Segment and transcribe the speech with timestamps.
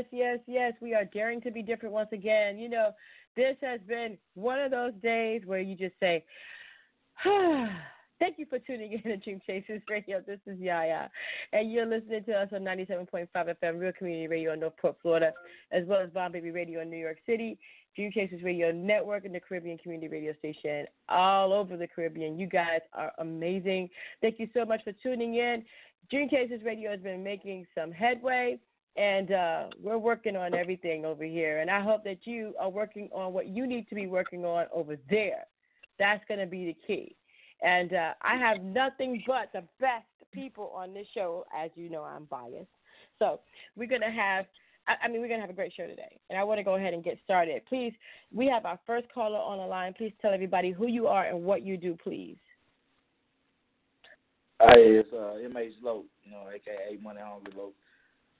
[0.00, 0.72] Yes, yes, yes.
[0.80, 2.58] We are daring to be different once again.
[2.58, 2.90] You know,
[3.36, 6.24] this has been one of those days where you just say,
[7.24, 10.20] Thank you for tuning in to Dream Chasers Radio.
[10.26, 11.10] This is Yaya,
[11.54, 15.32] and you're listening to us on 97.5 FM, Real Community Radio in Northport, Florida,
[15.72, 17.58] as well as Bomb Baby Radio in New York City,
[17.96, 22.38] Dream Chasers Radio Network, and the Caribbean Community Radio Station all over the Caribbean.
[22.38, 23.88] You guys are amazing.
[24.20, 25.64] Thank you so much for tuning in.
[26.10, 28.58] Dream Chasers Radio has been making some headway
[28.96, 31.60] and uh, we're working on everything over here.
[31.60, 34.66] And I hope that you are working on what you need to be working on
[34.72, 35.44] over there.
[35.98, 37.14] That's going to be the key.
[37.62, 41.44] And uh, I have nothing but the best people on this show.
[41.56, 42.66] As you know, I'm biased.
[43.18, 43.40] So
[43.76, 44.46] we're going to have.
[44.88, 46.74] I mean, we're going to have a great show today, and I want to go
[46.74, 47.62] ahead and get started.
[47.68, 47.92] Please,
[48.32, 49.92] we have our first caller on the line.
[49.92, 52.38] Please tell everybody who you are and what you do, please.
[54.58, 55.74] Hi, it's uh, M.H.
[55.82, 57.72] Loc, you know, aka Money Hungry Loc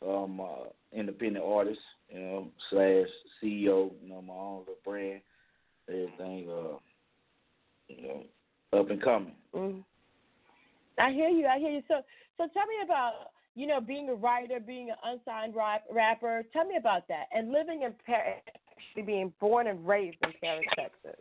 [0.06, 3.06] um, uh, independent artist, you know, slash
[3.42, 5.20] CEO, you know, my own little brand,
[5.88, 6.76] everything, uh,
[7.88, 9.34] you know, up and coming.
[9.54, 9.84] Mm.
[10.98, 11.46] I hear you.
[11.46, 11.82] I hear you.
[11.88, 12.02] So,
[12.36, 13.12] so tell me about
[13.54, 16.44] you know being a writer, being an unsigned rap, rapper.
[16.52, 18.40] Tell me about that, and living in Paris,
[18.76, 21.20] actually being born and raised in Paris, Texas.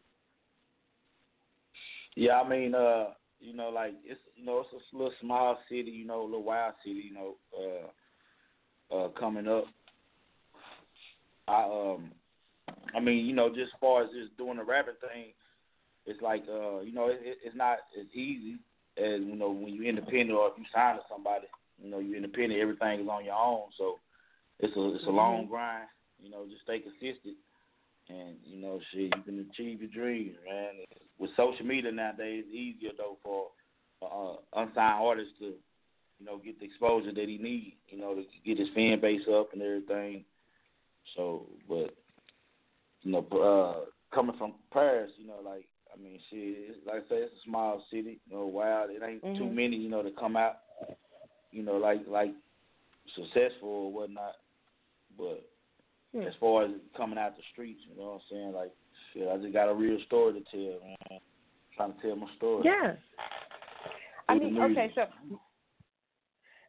[2.16, 3.07] Yeah, I mean, uh,
[3.39, 6.44] you know, like it's you know it's a little small city, you know, a little
[6.44, 7.35] wild city, you know.
[7.57, 7.88] Uh,
[8.91, 9.65] uh, coming up.
[11.47, 12.11] I um,
[12.95, 15.33] I mean, you know, just as far as just doing the rapping thing,
[16.05, 18.57] it's like uh, you know, it, it's not as easy
[18.97, 21.47] as you know when you're independent or if you sign to somebody.
[21.81, 23.95] You know, you're independent, everything is on your own, so
[24.59, 25.16] it's a it's a mm-hmm.
[25.16, 25.88] long grind.
[26.22, 27.38] You know, just stay consistent,
[28.09, 30.83] and you know, shit, you can achieve your dreams, man.
[31.17, 33.47] With social media nowadays, it's easier though for
[34.01, 35.53] uh, unsigned artists to
[36.19, 39.22] you know, get the exposure that he needs, you know, to get his fan base
[39.34, 40.25] up and everything.
[41.16, 41.96] So, but
[43.02, 47.18] you know, uh, coming from Paris, you know, like I mean, shit, like I said,
[47.19, 48.91] it's a small city, you know, wild.
[48.91, 49.38] It ain't mm-hmm.
[49.38, 50.58] too many, you know, to come out,
[51.52, 52.34] you know, like like
[53.16, 54.35] successful or whatnot.
[55.18, 55.50] But
[56.13, 56.22] hmm.
[56.22, 58.53] as far as coming out the streets, you know what I'm saying?
[58.53, 58.72] Like,
[59.13, 60.96] shit, I just got a real story to tell, man.
[61.12, 61.19] I'm
[61.75, 62.63] trying to tell my story.
[62.66, 62.94] Yeah.
[64.28, 65.06] I mean, okay, so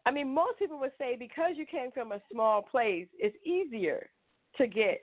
[0.06, 4.08] I mean, most people would say because you came from a small place, it's easier
[4.56, 5.00] to get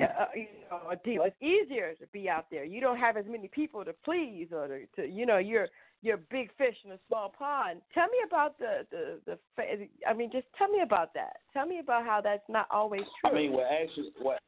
[0.00, 1.22] uh, you know a deal.
[1.24, 2.64] It's easier to be out there.
[2.64, 5.68] You don't have as many people to please, or to, to you know you're
[6.02, 7.80] you're big fish in a small pond.
[7.94, 9.88] Tell me about the the the.
[10.08, 11.36] I mean, just tell me about that.
[11.52, 13.30] Tell me about how that's not always true.
[13.30, 14.38] I mean, well, actually, what.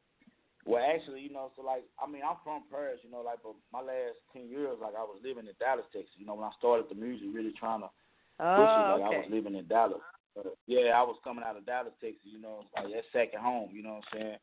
[0.66, 3.52] Well, actually, you know, so like, I mean, I'm from Paris, you know, like, but
[3.70, 6.16] my last ten years, like, I was living in Dallas, Texas.
[6.16, 7.92] You know, when I started the music, really trying to
[8.40, 9.16] Oh, like okay.
[9.16, 10.00] I was living in Dallas.
[10.34, 12.20] But, yeah, I was coming out of Dallas, Texas.
[12.24, 13.70] You know, like that second home.
[13.72, 14.38] You know what I'm saying?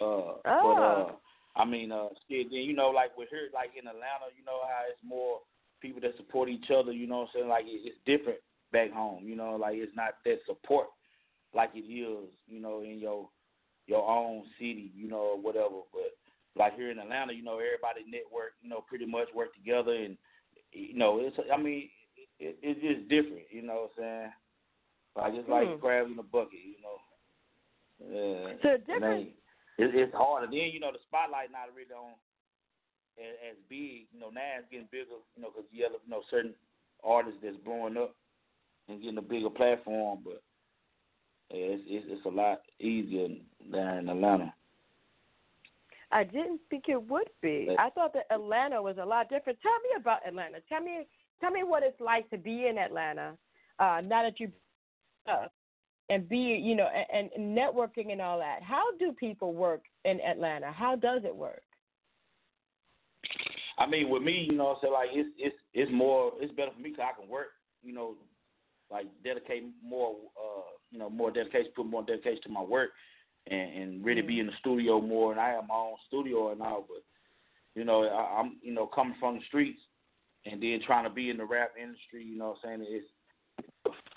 [0.00, 0.40] Uh, oh.
[0.44, 1.12] But uh,
[1.56, 2.08] I mean, uh.
[2.30, 4.30] Then you know, like we're here, like in Atlanta.
[4.38, 5.40] You know how it's more
[5.80, 6.92] people that support each other.
[6.92, 7.48] You know what I'm saying?
[7.48, 8.38] Like it's different
[8.72, 9.24] back home.
[9.26, 10.86] You know, like it's not that support
[11.54, 12.30] like it is.
[12.46, 13.28] You know, in your
[13.88, 14.92] your own city.
[14.94, 15.82] You know, or whatever.
[15.92, 16.14] But
[16.54, 18.54] like here in Atlanta, you know, everybody network.
[18.62, 20.16] You know, pretty much work together, and
[20.70, 21.36] you know, it's.
[21.52, 21.88] I mean,
[22.42, 24.32] it, it's just different, you know what I'm saying?
[25.16, 25.38] Like hmm.
[25.38, 26.98] it's like crabs in a bucket, you know.
[28.02, 28.58] Yeah.
[28.62, 29.30] So different.
[29.78, 30.46] It, it's harder.
[30.46, 32.18] Then you know the spotlight not really on
[33.18, 34.10] as, as big.
[34.12, 35.20] You know now it's getting bigger.
[35.36, 36.54] You know because you have you know certain
[37.04, 38.16] artists that's blowing up
[38.88, 40.42] and getting a bigger platform, but
[41.50, 43.28] yeah, it's, it's it's a lot easier
[43.70, 44.52] down in Atlanta.
[46.12, 47.74] I didn't think it would be.
[47.78, 49.58] I thought that Atlanta was a lot different.
[49.62, 50.58] Tell me about Atlanta.
[50.68, 51.06] Tell me
[51.42, 53.32] tell me what it's like to be in Atlanta
[53.78, 54.50] uh, now that you
[55.28, 55.46] uh,
[56.08, 58.62] and be you know and, and networking and all that.
[58.62, 60.72] How do people work in Atlanta?
[60.72, 61.62] How does it work?
[63.78, 66.80] I mean, with me, you know, so like it's it's it's more it's better for
[66.80, 67.48] me because I can work,
[67.82, 68.14] you know,
[68.90, 72.90] like dedicate more, uh, you know, more dedication, put more dedication to my work,
[73.50, 74.28] and and really mm-hmm.
[74.28, 75.32] be in the studio more.
[75.32, 77.02] And I have my own studio and all, but
[77.74, 79.80] you know, I, I'm you know coming from the streets,
[80.44, 82.86] and then trying to be in the rap industry, you know what I'm saying?
[82.88, 83.06] It's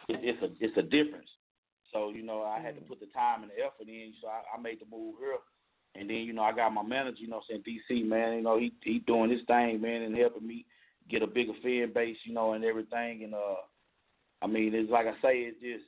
[0.10, 1.30] it's a it's a difference.
[1.92, 4.14] So you know, I had to put the time and the effort in.
[4.22, 5.38] So I, I made the move here,
[5.96, 7.20] and then you know, I got my manager.
[7.20, 8.34] You know, what I'm saying DC man.
[8.34, 10.66] You know, he he doing his thing, man, and helping me
[11.10, 12.18] get a bigger fan base.
[12.26, 13.24] You know, and everything.
[13.24, 13.64] And uh,
[14.42, 15.86] I mean, it's like I say, it's just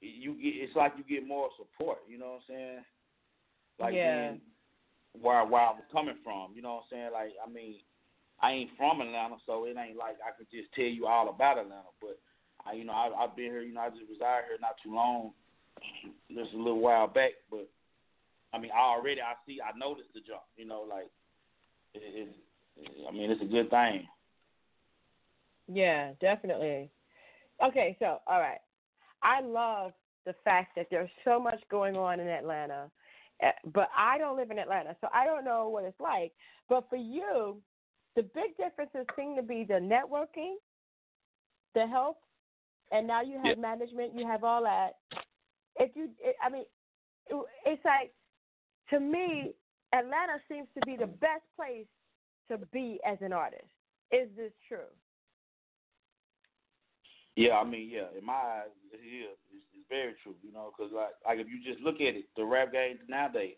[0.00, 0.62] you get.
[0.62, 1.98] It's like you get more support.
[2.08, 2.78] You know what I'm saying?
[3.78, 4.32] Like yeah.
[5.20, 6.52] where where I was coming from.
[6.54, 7.10] You know what I'm saying?
[7.12, 7.76] Like I mean,
[8.42, 11.58] I ain't from Atlanta, so it ain't like I could just tell you all about
[11.58, 11.92] Atlanta.
[12.00, 12.18] But
[12.64, 13.62] I, you know, I, I've been here.
[13.62, 15.32] You know, I just reside here not too long,
[16.32, 17.32] just a little while back.
[17.50, 17.68] But
[18.52, 20.42] I mean, already I see I noticed the jump.
[20.56, 21.10] You know, like
[21.94, 22.36] it, it's.
[23.06, 24.06] I mean, it's a good thing.
[25.72, 26.90] Yeah, definitely.
[27.62, 28.60] Okay, so all right,
[29.22, 29.92] I love
[30.24, 32.90] the fact that there's so much going on in Atlanta,
[33.42, 36.32] eh, but I don't live in Atlanta, so I don't know what it's like.
[36.68, 37.60] But for you,
[38.16, 40.54] the big differences seem to be the networking,
[41.74, 42.16] the health,
[42.92, 43.60] and now you have yeah.
[43.60, 44.96] management, you have all that.
[45.76, 46.64] If you, it, I mean,
[47.28, 48.12] it, it's like
[48.90, 49.52] to me,
[49.92, 51.86] Atlanta seems to be the best place
[52.50, 53.64] to be as an artist.
[54.12, 54.90] Is this true?
[57.36, 59.38] Yeah, I mean, yeah, in my eyes, it is.
[59.54, 62.24] It's, it's very true, you know, because like, like if you just look at it,
[62.36, 63.54] the rap game nowadays,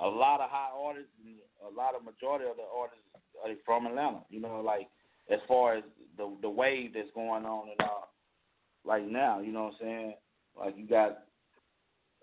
[0.00, 3.04] a lot of high artists and a lot of majority of the artists
[3.44, 4.20] are from Atlanta.
[4.30, 4.88] You know, like
[5.30, 5.84] as far as
[6.16, 8.06] the the wave that's going on and uh,
[8.84, 10.14] like now, you know what I'm saying?
[10.58, 11.24] Like you got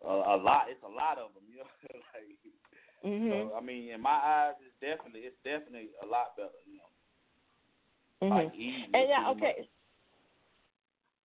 [0.03, 0.69] a, a lot.
[0.69, 1.45] It's a lot of them.
[1.49, 1.69] You know,
[2.13, 3.49] like mm-hmm.
[3.49, 3.55] so.
[3.55, 6.57] I mean, in my eyes, it's definitely it's definitely a lot better.
[6.65, 6.89] You know,
[8.25, 8.33] mm-hmm.
[8.33, 8.89] like easy.
[8.93, 9.67] And yeah, okay.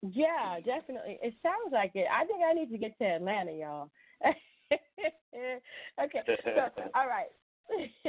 [0.02, 1.18] Yeah, definitely.
[1.22, 2.06] It sounds like it.
[2.10, 3.90] I think I need to get to Atlanta, y'all.
[6.04, 7.30] okay, so all right.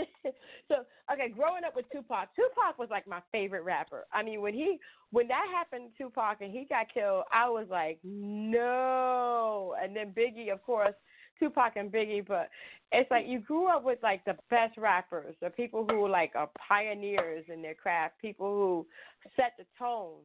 [0.67, 0.75] so
[1.11, 4.05] okay, growing up with Tupac, Tupac was like my favorite rapper.
[4.11, 4.79] I mean, when he
[5.11, 9.75] when that happened to Tupac and he got killed, I was like, no.
[9.81, 10.95] And then Biggie, of course,
[11.39, 12.49] Tupac and Biggie, but
[12.91, 16.49] it's like you grew up with like the best rappers, the people who like are
[16.67, 18.87] pioneers in their craft, people who
[19.35, 20.19] set the tone.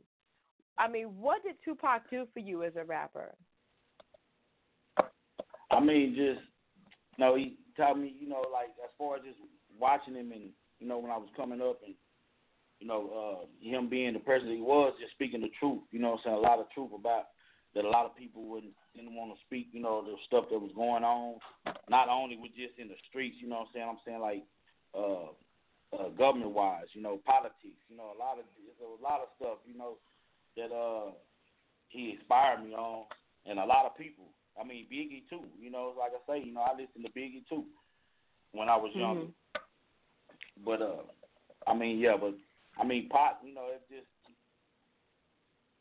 [0.79, 3.35] I mean, what did Tupac do for you as a rapper?
[5.71, 6.45] I mean, just
[7.19, 9.39] no, he taught me, you know, like as far as just
[9.79, 10.51] watching him and
[10.81, 11.95] you know when I was coming up and
[12.81, 15.83] you know uh, him being the person he was, just speaking the truth.
[15.91, 17.27] You know, saying a lot of truth about
[17.75, 19.69] that a lot of people wouldn't didn't want to speak.
[19.73, 21.39] You know, the stuff that was going on,
[21.89, 23.37] not only with just in the streets.
[23.41, 24.45] You know, what I'm saying I'm saying like
[24.95, 25.31] uh,
[25.95, 26.89] uh, government wise.
[26.95, 27.83] You know, politics.
[27.89, 28.47] You know, a lot of
[28.81, 29.59] a lot of stuff.
[29.67, 29.99] You know
[30.57, 31.13] that uh,
[31.89, 33.05] he inspired me on,
[33.47, 34.25] and a lot of people.
[34.61, 35.47] I mean, Biggie too.
[35.61, 37.65] You know, like I say, you know, I listened to Biggie too
[38.53, 39.23] when I was younger.
[39.23, 40.65] Mm-hmm.
[40.65, 41.03] But uh,
[41.67, 42.35] I mean, yeah, but
[42.79, 44.07] I mean, Pop, you know, it just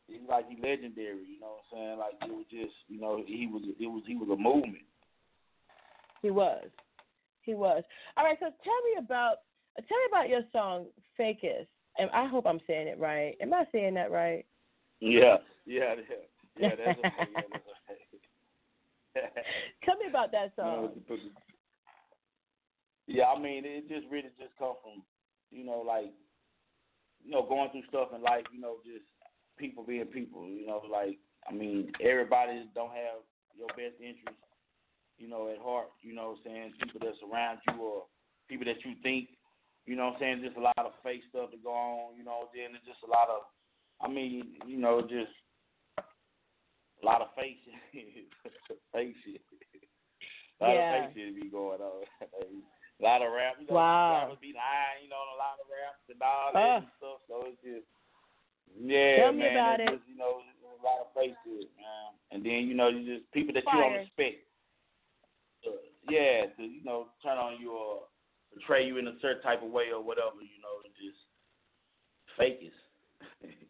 [0.06, 1.24] he's like he legendary.
[1.26, 1.98] You know what I'm saying?
[1.98, 4.86] Like it was just, you know, he was it was he was a movement.
[6.22, 6.66] He was,
[7.42, 7.82] he was.
[8.16, 9.36] All right, so tell me about
[9.76, 10.86] tell me about your song
[11.18, 11.66] "Fakest."
[11.98, 13.36] And I hope I'm saying it right.
[13.40, 14.46] Am I saying that right?
[15.00, 16.16] Yeah, yeah, yeah.
[16.56, 17.10] Yeah, that's okay.
[17.34, 18.00] Yeah, that's okay.
[19.84, 20.90] Tell me about that song.
[23.06, 25.02] Yeah, I mean, it just really just come from,
[25.50, 26.12] you know, like,
[27.24, 29.04] you know, going through stuff in life, you know, just
[29.56, 31.18] people being people, you know, like,
[31.48, 33.24] I mean, everybody don't have
[33.56, 34.36] your best interest,
[35.16, 36.72] you know, at heart, you know what I'm saying?
[36.84, 38.04] People that surround you or
[38.48, 39.28] people that you think,
[39.86, 40.42] you know what I'm saying?
[40.44, 43.10] Just a lot of fake stuff to go on, you know, then it's just a
[43.10, 43.48] lot of,
[44.04, 45.32] I mean, you know, just
[47.02, 48.28] a lot of fake shit.
[48.92, 49.42] fake shit.
[50.60, 51.06] A lot yeah.
[51.06, 52.02] of fake shit be going on.
[53.00, 54.26] a lot of rap, you know, wow.
[54.26, 56.76] rappers be lying, you know, a lot of raps and all that uh.
[56.82, 57.18] and stuff.
[57.30, 57.86] So it's just,
[58.74, 59.38] yeah, Tell man.
[59.38, 59.96] me about it's it.
[60.02, 62.10] Just, you know, a lot of fake shit, man.
[62.30, 63.74] And then you know, you just people that Fire.
[63.74, 64.44] you don't expect.
[65.66, 65.78] Uh,
[66.10, 68.06] yeah, to you know, turn on you or
[68.52, 71.18] portray you in a certain type of way or whatever, you know, and just
[72.36, 72.76] fake it.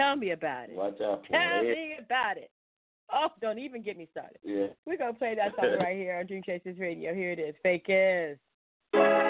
[0.00, 0.76] Tell me about it.
[0.76, 2.50] Watch out Tell me about it.
[3.12, 4.38] Oh, don't even get me started.
[4.42, 4.68] Yeah.
[4.86, 7.12] We're gonna play that song right here on Dream Chasers Radio.
[7.12, 7.54] Here it is.
[7.64, 8.38] Fakest.
[8.94, 9.29] MHLC,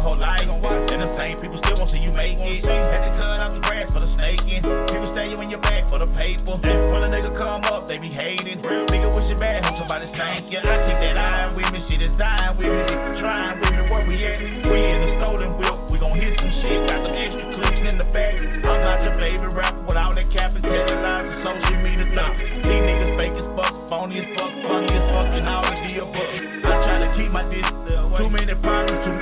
[0.00, 0.48] whole life.
[0.50, 2.64] And the same people still won't see you make it.
[2.64, 4.64] Had to cut out the grass for the snaking.
[4.64, 6.56] People stay you in your back for the paper.
[6.56, 8.60] When a nigga come up, they be hating.
[8.60, 10.58] Nigga wish it bad, hope somebody thank you.
[10.58, 12.94] I take that iron with me, is dying with me.
[13.20, 14.40] Trying with me, where we at?
[14.68, 15.76] We in the stolen whip.
[15.92, 16.78] We gon' hit some shit.
[16.88, 18.34] Got some extra clips in the back.
[18.40, 22.06] I'm not your favorite rapper with all that cap and telling lies and social media
[22.16, 22.32] stuff.
[22.36, 26.34] These niggas fake as fuck, phony as fuck, funny as fuck, and all the above.
[26.64, 27.88] I try to keep my distance.
[28.20, 29.16] Too many problems, too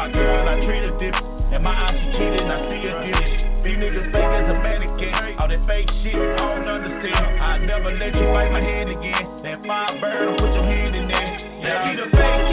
[0.00, 1.52] my girl, I treat her different.
[1.52, 3.20] And my eyes, she cheated, I see her get.
[3.60, 5.12] These niggas fake as a mannequin.
[5.36, 7.20] All that fake shit, I don't understand.
[7.36, 9.24] I never let you fight my hand again.
[9.44, 11.28] That fire burn, put your hand in there.
[11.68, 12.48] That be the fake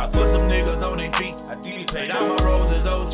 [0.00, 1.36] I put some niggas on their feet.
[1.44, 1.60] I.
[1.60, 3.12] Paid out my roses OG.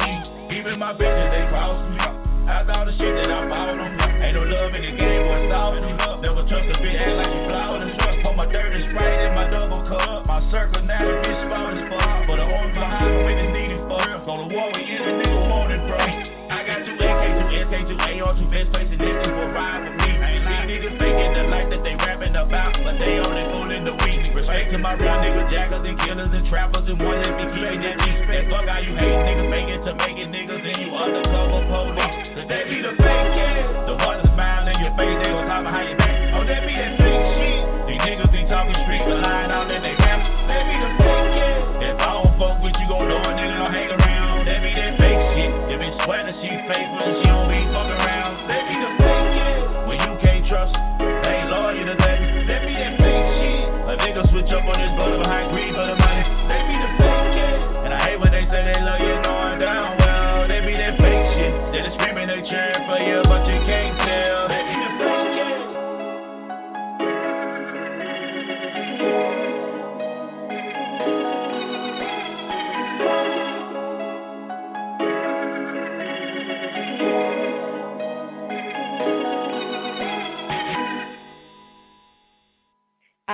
[0.54, 1.98] Even my bitches, they cross me.
[1.98, 2.14] Up.
[2.46, 3.90] After all the shit that I bought them.
[4.22, 6.22] Ain't no love in the game, what's all in love?
[6.22, 8.14] Never trust a bitch, act like you flawed and stuff.
[8.22, 10.30] Put my dirty sprite in my double cup.
[10.30, 12.30] My circle now, the bitch spot is fuck.
[12.30, 14.06] But the arms behind me when it's needed for.
[14.22, 15.98] Go to war with any nigga wanted, bro.
[15.98, 19.96] I got two AK, two SK, two AR, two best places, this will ride with
[19.98, 20.06] me.
[20.06, 24.30] These niggas faking the life that they rapping about, but they only fooling the weak.
[24.36, 27.80] Respect to my real niggas, jackers and killers and trappers and ones that be keeping
[27.80, 28.18] that beat.
[28.28, 32.16] That fuck how you hate niggas, making to making niggas, and you undercover police.
[32.36, 35.48] Cause they be the fake kids, the ones that smile in your face, they gon'
[35.48, 36.14] talk behind your back.
[36.36, 37.60] Oh, that be that fake shit.
[37.88, 39.80] These niggas be talking street, but lying out in.
[39.80, 40.05] They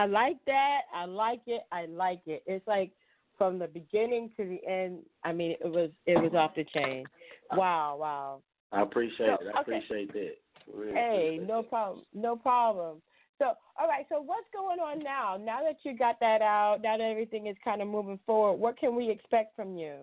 [0.03, 0.81] I like that.
[0.93, 1.63] I like it.
[1.71, 2.43] I like it.
[2.45, 2.91] It's like
[3.39, 4.99] from the beginning to the end.
[5.23, 7.05] I mean, it was it was off the chain.
[7.53, 8.41] Wow, wow.
[8.73, 9.53] I appreciate So, it.
[9.55, 9.77] I okay.
[9.77, 10.33] appreciate that.
[10.75, 11.71] Really Hey, appreciate no that.
[11.71, 12.05] problem.
[12.15, 13.03] No problem.
[13.39, 14.05] So, all right.
[14.09, 15.37] So, what's going on now?
[15.41, 18.77] Now that you got that out, now that everything is kind of moving forward, what
[18.79, 19.95] can we expect from you?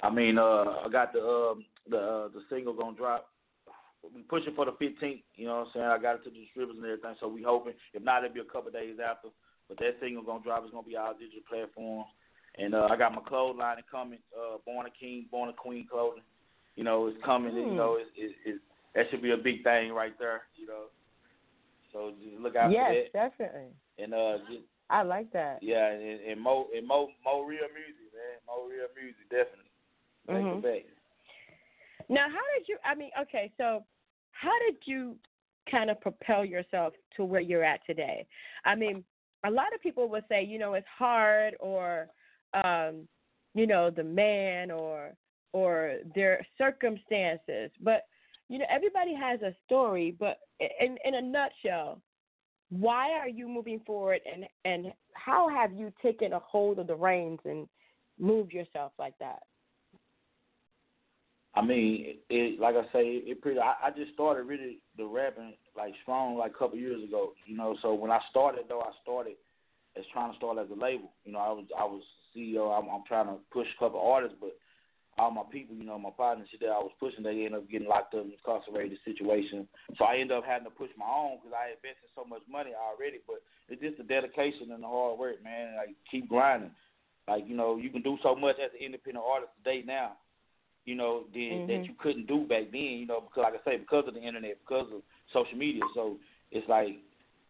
[0.00, 3.30] I mean, uh, I got the um, the uh, the single gonna drop.
[4.02, 5.22] We pushing for the 15th.
[5.36, 5.86] You know what I'm saying?
[5.86, 7.74] I got it to the distributors and everything, so we hoping.
[7.92, 9.28] If not, it'll be a couple days after.
[9.68, 10.64] But that single gonna drop.
[10.64, 12.08] It's gonna be our digital platforms.
[12.58, 14.18] And uh, I got my clothing line coming.
[14.34, 16.24] Uh, Born a King, Born a Queen clothing.
[16.76, 17.54] You know, it's coming.
[17.54, 17.76] and, You Hmm.
[17.76, 18.58] know, it's, it's, it's
[18.94, 20.42] that should be a big thing right there.
[20.56, 20.84] You know.
[21.92, 22.96] So just look out yes, for that.
[22.96, 23.70] Yes, definitely.
[23.98, 25.62] And uh, just, I like that.
[25.62, 28.40] yeah, and, and more and more more real music, man.
[28.48, 29.70] More real music, definitely.
[30.26, 30.58] Take Mhm.
[30.58, 30.92] it back.
[32.10, 32.76] Now, how did you?
[32.84, 33.84] I mean, okay, so
[34.32, 35.14] how did you
[35.70, 38.26] kind of propel yourself to where you're at today?
[38.64, 39.04] I mean,
[39.46, 42.08] a lot of people would say, you know, it's hard, or,
[42.52, 43.06] um,
[43.54, 45.12] you know, the man, or
[45.52, 47.70] or their circumstances.
[47.80, 48.06] But
[48.48, 50.14] you know, everybody has a story.
[50.18, 52.02] But in in a nutshell,
[52.70, 56.96] why are you moving forward, and and how have you taken a hold of the
[56.96, 57.68] reins and
[58.18, 59.44] moved yourself like that?
[61.54, 63.58] I mean, it, like I say, it pretty.
[63.58, 67.32] I, I just started really the rapping like strong like a couple years ago.
[67.46, 69.34] You know, so when I started though, I started
[69.96, 71.10] as trying to start as a label.
[71.24, 72.02] You know, I was I was
[72.36, 72.70] CEO.
[72.70, 74.54] I'm, I'm trying to push a couple artists, but
[75.18, 77.88] all my people, you know, my partners that I was pushing, they ended up getting
[77.88, 79.66] locked up, incarcerated situation.
[79.98, 82.70] So I ended up having to push my own because I invested so much money
[82.78, 83.18] already.
[83.26, 85.74] But it's just the dedication and the hard work, man.
[85.74, 86.70] Like keep grinding.
[87.26, 90.14] Like you know, you can do so much as an independent artist today now.
[90.90, 91.66] You know, that Mhm.
[91.68, 92.98] that you couldn't do back then.
[93.00, 95.82] You know, because like I say, because of the internet, because of social media.
[95.94, 96.18] So
[96.50, 96.98] it's like,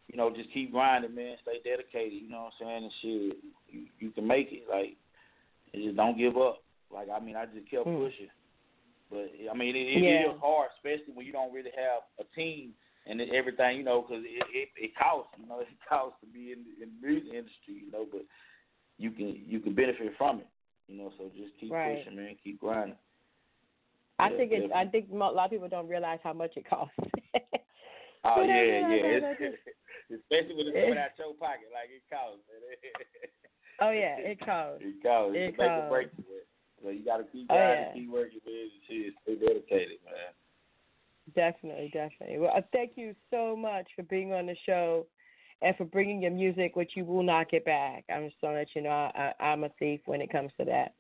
[0.09, 1.39] you know, just keep grinding, man.
[1.41, 2.21] Stay dedicated.
[2.21, 2.85] You know what I'm saying?
[2.85, 3.37] And shit,
[3.73, 4.65] you, you can make it.
[4.69, 4.93] Like,
[5.73, 6.63] and just don't give up.
[6.93, 7.97] Like I mean, I just kept Mm.
[7.97, 8.29] pushing.
[9.11, 10.31] But I mean, it, it Yeah.
[10.35, 12.75] is hard, especially when you don't really have a team
[13.07, 16.27] and it- everything, you know, because it, it it costs, you know, it costs to
[16.27, 18.23] be in in the music industry, you know, but
[18.99, 20.49] you can you can benefit from it,
[20.89, 21.11] you know.
[21.17, 21.97] So just keep Right.
[21.97, 22.99] pushing, man, keep grinding.
[24.21, 24.73] I think it's.
[24.75, 26.95] I think a lot of people don't realize how much it costs.
[28.23, 29.57] Oh I yeah, yeah, it's,
[30.13, 32.45] especially when it's coming out your pocket, like it costs,
[33.81, 34.85] oh yeah, it costs.
[34.85, 35.33] it costs.
[35.35, 35.85] It It can make costs.
[35.85, 36.25] or break you.
[36.29, 36.45] man.
[36.85, 37.93] So you got to keep Oh, grinding, yeah.
[37.97, 38.69] keep working, man.
[38.69, 40.37] and Shit, stay dedicated, man.
[41.35, 42.39] Definitely, definitely.
[42.39, 45.07] Well, uh, thank you so much for being on the show
[45.63, 48.05] and for bringing your music, which you will not get back.
[48.13, 50.53] I'm just going to let you know I, I, I'm a thief when it comes
[50.59, 50.93] to that.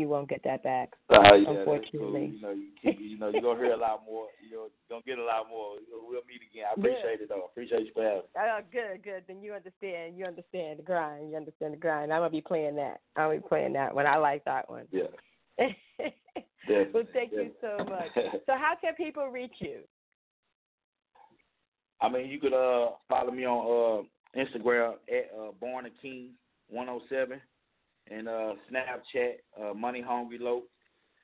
[0.00, 0.90] You won't get that back.
[1.10, 1.58] Oh yeah, that's cool.
[1.58, 2.32] Unfortunately.
[2.34, 4.28] You know, you keep, you know, you're gonna hear a lot more.
[4.42, 5.76] You know, gonna get a lot more.
[5.92, 6.64] We'll meet again.
[6.70, 7.44] I appreciate it though.
[7.44, 8.22] Appreciate you for having.
[8.22, 8.28] me.
[8.38, 9.24] Oh, good, good.
[9.28, 10.16] Then you understand.
[10.16, 11.30] You understand the grind.
[11.30, 12.12] You understand the grind.
[12.12, 13.00] I'm gonna be playing that.
[13.14, 14.06] I'm gonna be playing that one.
[14.06, 14.86] I like that one.
[14.90, 15.12] Yeah.
[15.58, 18.08] well, thank you so much.
[18.46, 19.80] So, how can people reach you?
[22.00, 26.30] I mean, you could uh follow me on uh Instagram at uh, Born a King
[26.68, 27.40] 107
[28.10, 30.62] and uh Snapchat uh Money Hungry Low.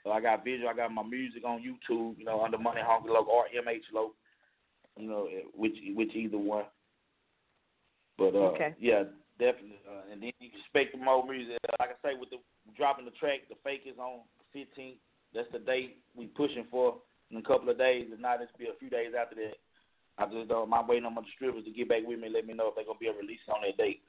[0.04, 0.68] So I got visual.
[0.68, 2.18] I got my music on YouTube.
[2.18, 4.12] You know, under Money Hungry Low or MH Low.
[4.96, 6.64] You know, eh, which which either one.
[8.16, 8.74] But uh, Okay.
[8.78, 9.04] yeah,
[9.38, 9.80] definitely.
[9.86, 11.58] Uh, and then you can expect more music.
[11.78, 12.38] Like I say, with the
[12.76, 14.20] dropping the track, the fake is on
[14.54, 14.96] 15th.
[15.34, 16.96] That's the date we pushing for
[17.30, 18.06] in a couple of days.
[18.10, 19.54] If not, it's be a few days after that.
[20.18, 22.46] I just uh, I'm waiting on my distributors to get back with me and let
[22.46, 24.00] me know if they're gonna be a release on that date.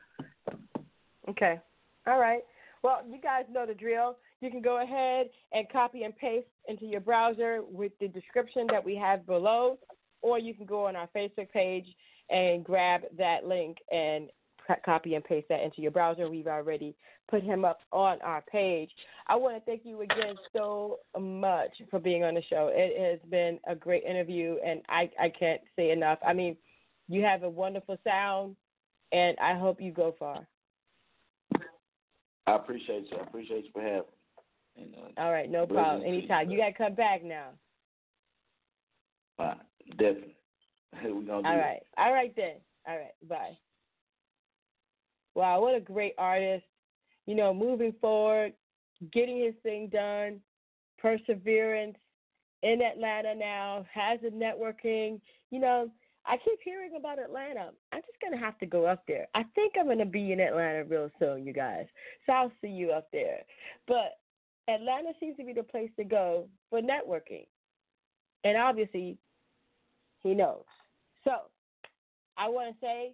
[1.28, 1.60] Okay.
[2.08, 2.44] All right.
[2.84, 4.18] Well, you guys know the drill.
[4.42, 8.84] You can go ahead and copy and paste into your browser with the description that
[8.84, 9.80] we have below,
[10.22, 11.86] or you can go on our Facebook page
[12.30, 14.30] and grab that link and
[14.86, 16.30] copy and paste that into your browser.
[16.30, 16.96] We've already
[17.30, 18.90] put him up on our page.
[19.28, 22.70] I want to thank you again so much for being on the show.
[22.74, 26.20] It has been a great interview, and I, I can't say enough.
[26.26, 26.56] I mean,
[27.08, 28.56] you have a wonderful sound,
[29.12, 30.48] and I hope you go far.
[32.48, 33.18] I appreciate you.
[33.18, 34.04] I appreciate you for having me.
[34.78, 36.02] And, uh, All right, no problem.
[36.02, 36.50] you, Anytime.
[36.50, 37.50] You got to come back now.
[39.40, 39.56] uh,
[39.98, 40.36] definitely.
[41.04, 41.58] we gonna do All it.
[41.58, 41.80] right.
[41.98, 42.56] All right then.
[42.88, 43.28] All right.
[43.28, 43.58] Bye.
[45.36, 46.64] Wow, what a great artist.
[47.28, 48.54] You know, moving forward,
[49.12, 50.40] getting his thing done,
[50.98, 51.98] perseverance
[52.64, 55.20] in Atlanta now, has the networking.
[55.52, 55.90] You know,
[56.28, 57.70] I keep hearing about Atlanta.
[57.94, 59.28] I'm just to have to go up there.
[59.34, 61.86] I think I'm to be in Atlanta real soon, you guys.
[62.26, 63.40] So I'll see you up there.
[63.88, 64.20] But
[64.68, 67.46] Atlanta seems to be the place to go for networking.
[68.44, 69.18] And obviously,
[70.20, 70.64] he knows.
[71.24, 71.32] So
[72.38, 73.14] I want to say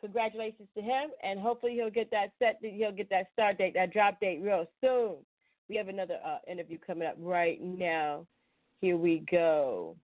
[0.00, 2.58] congratulations to him, and hopefully he'll get that set.
[2.62, 5.16] He'll get that start date, that drop date, real soon.
[5.68, 8.26] We have another uh, interview coming up right now.
[8.80, 9.96] Here we go.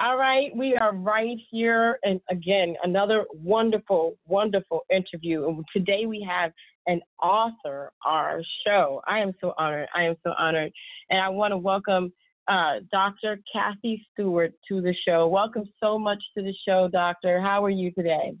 [0.00, 5.46] All right, we are right here, and again, another wonderful, wonderful interview.
[5.46, 6.50] And today we have
[6.88, 9.00] an author our show.
[9.06, 9.86] I am so honored.
[9.94, 10.72] I am so honored,
[11.10, 12.12] and I want to welcome
[12.48, 13.38] uh, Dr.
[13.52, 15.28] Kathy Stewart to the show.
[15.28, 17.40] Welcome so much to the show, Doctor.
[17.40, 18.34] How are you today?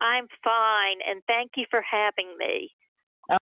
[0.00, 2.72] I'm fine, and thank you for having me.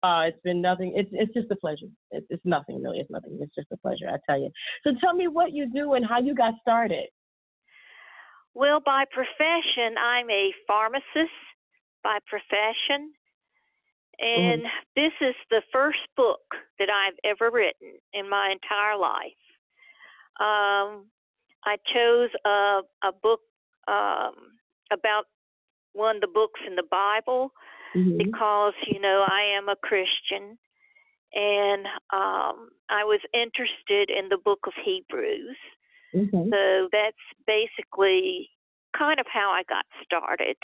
[0.04, 0.92] Uh, it's been nothing.
[0.96, 1.88] It's it's just a pleasure.
[2.12, 3.00] It's it's nothing really.
[3.00, 3.38] It's nothing.
[3.40, 4.10] It's just a pleasure.
[4.10, 4.50] I tell you.
[4.84, 7.06] So tell me what you do and how you got started.
[8.56, 11.38] Well, by profession, I'm a pharmacist
[12.04, 13.12] by profession,
[14.20, 14.64] and
[14.96, 19.44] this is the first book that I've ever written in my entire life.
[20.40, 21.08] Um,
[21.66, 23.42] I chose a, a book
[23.88, 24.34] um,
[24.92, 25.26] about
[25.94, 27.52] one of the books in the Bible
[27.96, 28.18] Mm-hmm.
[28.18, 30.58] because you know I am a Christian,
[31.34, 35.56] and um, I was interested in the book of Hebrews.
[36.16, 36.50] Okay.
[36.50, 38.50] So that's basically
[38.98, 40.56] kind of how I got started.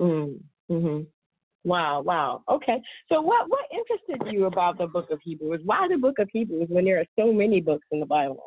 [0.00, 1.00] Mm-hmm.
[1.64, 2.00] Wow.
[2.00, 2.42] Wow.
[2.48, 2.80] Okay.
[3.10, 5.60] So what what interested you about the Book of Hebrews?
[5.64, 8.42] Why the Book of Hebrews when there are so many books in the Bible?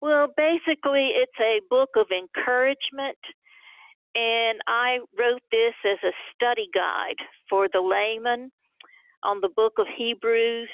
[0.00, 3.18] Well, basically, it's a book of encouragement,
[4.14, 8.50] and I wrote this as a study guide for the layman
[9.22, 10.68] on the book of Hebrews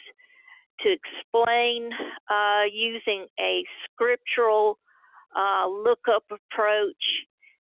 [0.81, 1.91] to explain
[2.31, 4.79] uh, using a scriptural
[5.37, 7.05] uh, lookup approach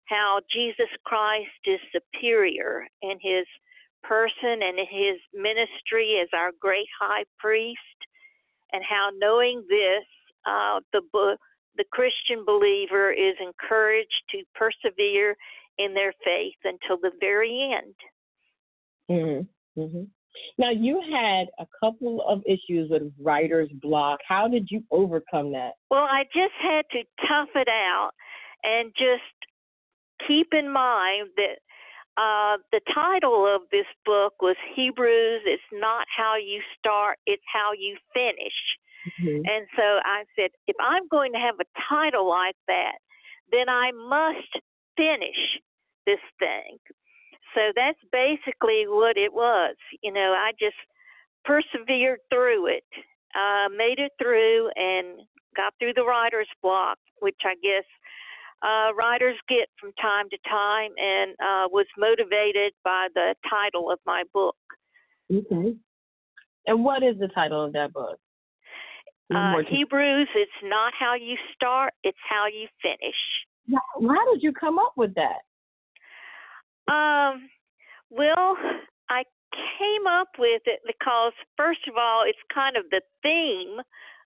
[0.06, 3.46] how Jesus Christ is superior in his
[4.04, 7.80] person and in his ministry as our great high priest,
[8.72, 10.06] and how knowing this,
[10.46, 11.02] uh, the
[11.78, 15.36] the Christian believer is encouraged to persevere
[15.78, 17.96] in their faith until the very end.
[19.12, 19.82] Mm-hmm.
[19.82, 20.04] Mm-hmm.
[20.58, 24.20] Now, you had a couple of issues with writer's block.
[24.28, 25.72] How did you overcome that?
[25.90, 28.12] Well, I just had to tough it out
[28.64, 29.24] and just
[30.28, 31.60] keep in mind that
[32.18, 35.42] uh, the title of this book was Hebrews.
[35.46, 38.56] It's not how you start, it's how you finish.
[39.20, 39.44] Mm-hmm.
[39.46, 42.98] And so I said, if I'm going to have a title like that,
[43.52, 44.64] then I must
[44.98, 45.60] finish
[46.06, 46.78] this thing.
[47.56, 49.76] So that's basically what it was.
[50.04, 50.76] You know, I just
[51.46, 52.84] persevered through it,
[53.34, 57.88] uh, made it through, and got through the writer's block, which I guess
[58.62, 64.00] uh, writers get from time to time, and uh, was motivated by the title of
[64.06, 64.58] my book.
[65.34, 65.76] Okay.
[66.68, 68.20] And what is the title of that book?
[69.34, 73.80] Uh, Hebrews, it's not how you start, it's how you finish.
[73.96, 75.42] Why did you come up with that?
[76.88, 77.50] Um,
[78.10, 78.58] well,
[79.10, 83.80] I came up with it because, first of all, it's kind of the theme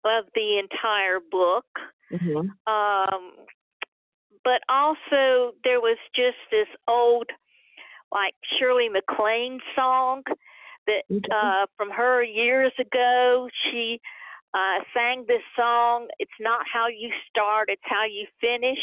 [0.04, 1.66] of the entire book.
[2.12, 2.50] Mm-hmm.
[2.72, 3.32] Um,
[4.44, 7.30] but also, there was just this old,
[8.12, 10.24] like Shirley MacLaine song
[10.88, 13.50] that uh, from her years ago.
[13.66, 14.00] She
[14.54, 16.08] uh, sang this song.
[16.20, 18.82] It's not how you start, it's how you finish.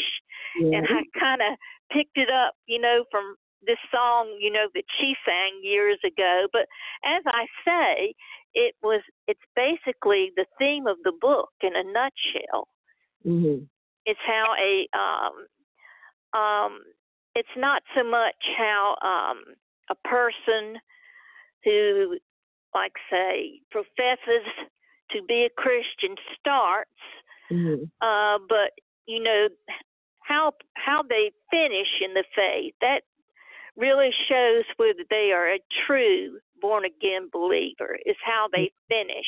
[0.61, 0.73] Mm-hmm.
[0.73, 1.57] And I kind of
[1.91, 6.47] picked it up, you know, from this song, you know, that she sang years ago.
[6.51, 6.67] But
[7.05, 8.15] as I say,
[8.53, 12.67] it was it's basically the theme of the book in a nutshell.
[13.25, 13.65] Mm-hmm.
[14.05, 16.79] It's how a um um
[17.35, 19.55] it's not so much how um
[19.89, 20.79] a person
[21.63, 22.17] who
[22.73, 24.47] like say professes
[25.11, 26.89] to be a Christian starts
[27.51, 27.83] mm-hmm.
[28.01, 28.71] uh but
[29.05, 29.47] you know
[30.21, 33.01] how how they finish in the faith that
[33.79, 39.25] really shows whether they are a true born again believer is how they finish.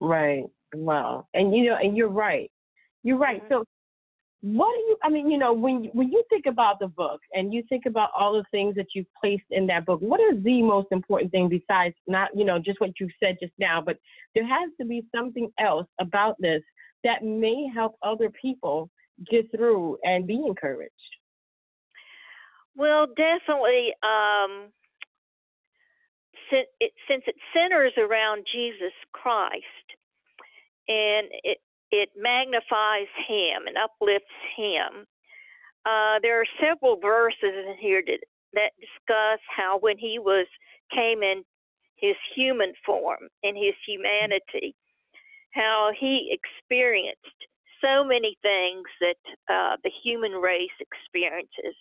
[0.00, 0.44] Right.
[0.74, 1.26] Wow.
[1.34, 2.50] And you know, and you're right.
[3.02, 3.42] You're right.
[3.42, 3.54] Mm-hmm.
[3.54, 3.64] So
[4.42, 7.52] what do you I mean, you know, when when you think about the book and
[7.52, 10.62] you think about all the things that you've placed in that book, what is the
[10.62, 13.96] most important thing besides not, you know, just what you said just now, but
[14.34, 16.62] there has to be something else about this
[17.04, 18.90] that may help other people
[19.30, 20.92] get through and be encouraged.
[22.76, 23.94] Well, definitely.
[24.02, 24.72] Um,
[26.50, 29.86] since it, since it centers around Jesus Christ,
[30.88, 31.58] and it
[31.90, 35.06] it magnifies Him and uplifts Him.
[35.86, 38.18] Uh, there are several verses in here that,
[38.54, 40.46] that discuss how when He was
[40.94, 41.44] came in
[41.96, 44.74] His human form, in His humanity,
[45.52, 47.40] how He experienced
[47.80, 51.76] so many things that uh, the human race experiences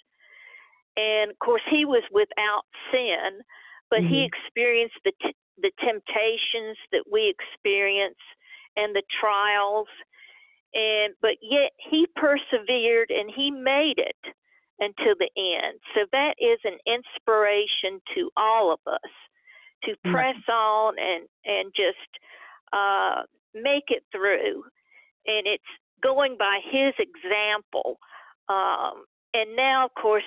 [0.97, 3.41] and of course he was without sin
[3.89, 4.13] but mm-hmm.
[4.13, 8.19] he experienced the t- the temptations that we experience
[8.75, 9.88] and the trials
[10.73, 14.34] and but yet he persevered and he made it
[14.79, 19.12] until the end so that is an inspiration to all of us
[19.84, 20.12] to mm-hmm.
[20.12, 22.12] press on and and just
[22.73, 24.63] uh make it through
[25.25, 25.63] and it's
[26.03, 27.97] going by his example
[28.49, 30.23] um and now of course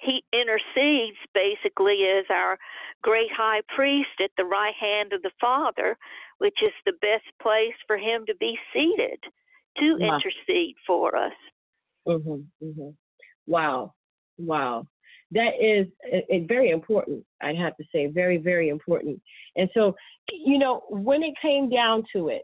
[0.00, 2.58] he intercedes basically as our
[3.02, 5.96] great high priest at the right hand of the Father,
[6.38, 9.22] which is the best place for him to be seated
[9.78, 10.18] to wow.
[10.18, 11.32] intercede for us.
[12.06, 12.90] Mm-hmm, mm-hmm.
[13.46, 13.94] Wow,
[14.38, 14.86] wow.
[15.32, 19.20] That is it, it, very important, I have to say, very, very important.
[19.54, 19.94] And so,
[20.32, 22.42] you know, when it came down to it,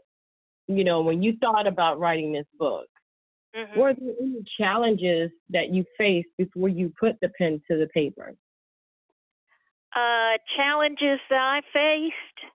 [0.67, 2.87] you know, when you thought about writing this book,
[3.55, 3.79] Mm-hmm.
[3.79, 8.33] Were there any challenges that you faced before you put the pen to the paper?
[9.95, 12.51] Uh, challenges that I faced.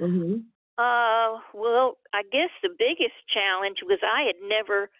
[0.00, 0.36] Mm-hmm.
[0.78, 4.90] Uh, well, I guess the biggest challenge was I had never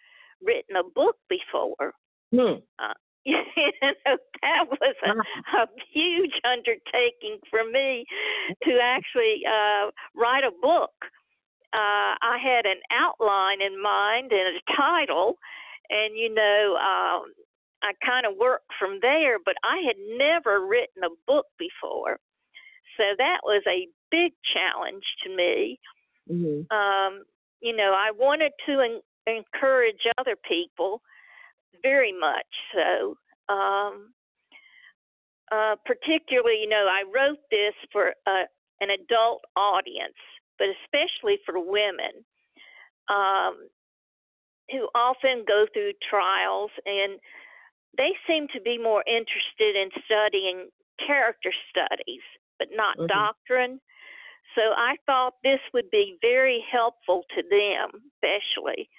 [0.41, 1.93] written a book before.
[2.31, 2.61] Hmm.
[2.79, 2.93] Uh,
[3.25, 3.33] you
[3.81, 8.05] know, that was a, a huge undertaking for me
[8.63, 10.93] to actually uh, write a book
[11.73, 15.37] uh, I had an outline in mind and a title,
[15.89, 17.33] and you know, um,
[17.83, 19.37] I kind of worked from there.
[19.43, 22.19] But I had never written a book before,
[22.97, 25.79] so that was a big challenge to me.
[26.31, 26.75] Mm-hmm.
[26.75, 27.23] Um,
[27.61, 31.01] you know, I wanted to en- encourage other people
[31.81, 33.17] very much so.
[33.53, 34.13] Um,
[35.51, 38.47] uh, particularly, you know, I wrote this for uh,
[38.81, 40.19] an adult audience,
[40.59, 42.25] but especially for women
[43.09, 43.69] um,
[44.71, 47.19] who often go through trials and
[47.97, 50.69] they seem to be more interested in studying
[51.05, 52.21] character studies,
[52.59, 53.07] but not Mhm.
[53.07, 53.79] doctrine.
[54.55, 58.89] So I thought this would be very helpful to them, especially.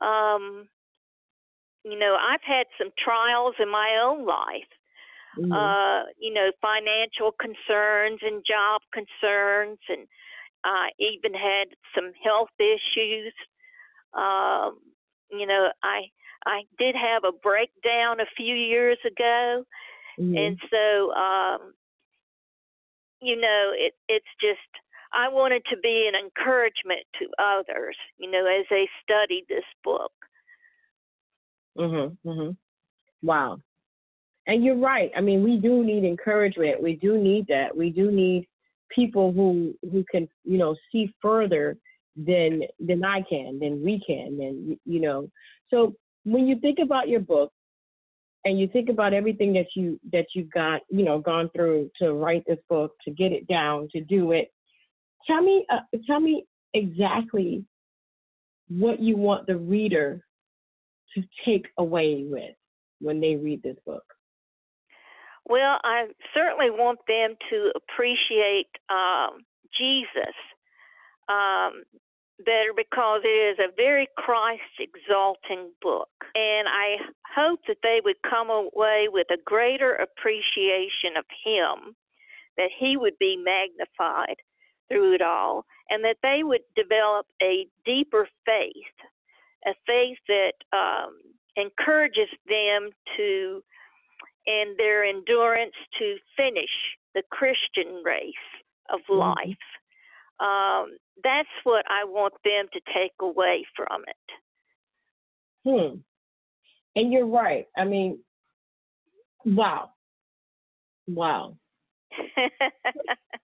[0.00, 0.68] Um,
[1.84, 4.68] you know, I've had some trials in my own life.
[5.36, 5.52] Mhm.
[5.52, 10.08] Uh, you know, financial concerns and job concerns, and
[10.66, 13.32] I even had some health issues.
[14.14, 14.78] Um,
[15.30, 16.10] you know, I
[16.44, 19.64] I did have a breakdown a few years ago,
[20.18, 20.36] Mhm.
[20.36, 21.74] and so um,
[23.20, 24.60] you know, it it's just
[25.12, 30.12] I wanted to be an encouragement to others, you know, as they study this book.
[31.76, 32.16] Mhm.
[32.24, 32.56] Mhm.
[33.22, 33.60] Wow.
[34.46, 35.10] And you're right.
[35.16, 36.80] I mean, we do need encouragement.
[36.82, 37.76] We do need that.
[37.76, 38.48] We do need
[38.94, 41.76] people who who can, you know, see further
[42.16, 45.30] than than I can, than we can, and you know.
[45.70, 45.94] So
[46.24, 47.52] when you think about your book
[48.44, 52.14] and you think about everything that you that you've got, you know, gone through to
[52.14, 54.50] write this book, to get it down, to do it,
[55.26, 56.44] tell me uh, tell me
[56.74, 57.64] exactly
[58.68, 60.24] what you want the reader
[61.14, 62.54] to take away with
[63.00, 64.04] when they read this book?
[65.48, 69.44] Well, I certainly want them to appreciate um,
[69.78, 70.34] Jesus
[71.28, 71.84] um,
[72.44, 76.10] better because it is a very Christ exalting book.
[76.34, 76.96] And I
[77.34, 81.94] hope that they would come away with a greater appreciation of Him,
[82.56, 84.36] that He would be magnified
[84.88, 88.96] through it all, and that they would develop a deeper faith,
[89.64, 91.18] a faith that um,
[91.56, 93.62] encourages them to
[94.46, 96.70] and their endurance to finish
[97.14, 98.34] the Christian race
[98.88, 99.34] of Mhm.
[99.36, 99.58] life.
[100.38, 104.32] Um, that's what I want them to take away from it.
[105.64, 106.00] Hmm.
[106.94, 107.66] And you're right.
[107.76, 108.22] I mean,
[109.44, 109.92] wow.
[111.08, 111.56] Wow.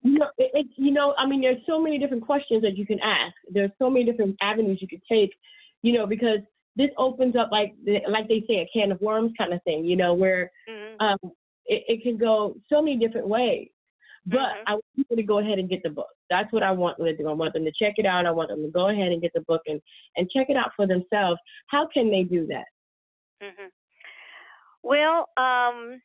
[0.02, 2.86] You know, it, it, you know, I mean, there's so many different questions that you
[2.86, 3.34] can ask.
[3.50, 5.34] There's so many different avenues you could take,
[5.82, 6.38] you know, because
[6.78, 7.74] this opens up like
[8.08, 10.96] like they say a can of worms kind of thing, you know, where Mhm.
[11.00, 11.18] um,
[11.66, 13.68] it, it can go so many different ways.
[14.26, 14.62] But Mhm.
[14.66, 16.14] I want people to go ahead and get the book.
[16.30, 17.28] That's what I want them to do.
[17.28, 18.26] I want them to check it out.
[18.26, 19.80] I want them to go ahead and get the book and,
[20.16, 21.40] and check it out for themselves.
[21.66, 22.66] How can they do that?
[23.42, 23.68] hmm
[24.82, 26.00] Well, um,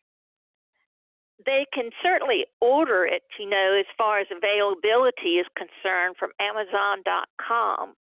[1.45, 7.95] they can certainly order it, you know, as far as availability is concerned from Amazon.com.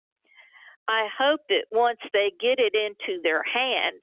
[0.88, 4.02] I hope that once they get it into their hands,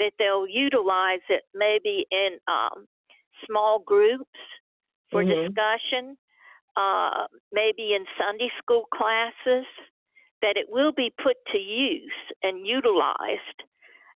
[0.00, 2.86] that they'll utilize it maybe in um,
[3.46, 4.38] small groups
[5.10, 5.46] for Mhm.
[5.46, 6.18] discussion,
[6.76, 9.66] uh, maybe in Sunday school classes,
[10.42, 13.62] that it will be put to use and utilized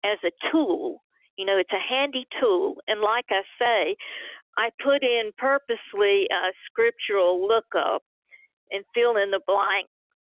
[0.05, 1.03] as a tool.
[1.37, 2.81] You know, it's a handy tool.
[2.87, 3.97] And like I say,
[4.57, 8.03] I put in purposely a scriptural lookup
[8.71, 9.89] and fill in the blank,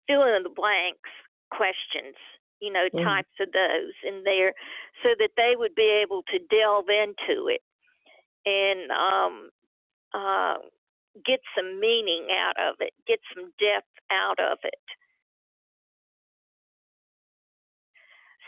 [0.07, 1.11] fill in the blanks
[1.51, 2.17] questions,
[2.61, 3.05] you know, Mhm.
[3.05, 4.55] types of those in there
[5.03, 7.63] so that they would be able to delve into it
[8.47, 9.51] and um,
[10.13, 10.59] uh,
[11.25, 14.75] get some meaning out of it, get some depth out of it.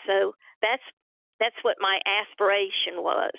[0.07, 0.83] So that's
[1.39, 3.33] that's what my aspiration was.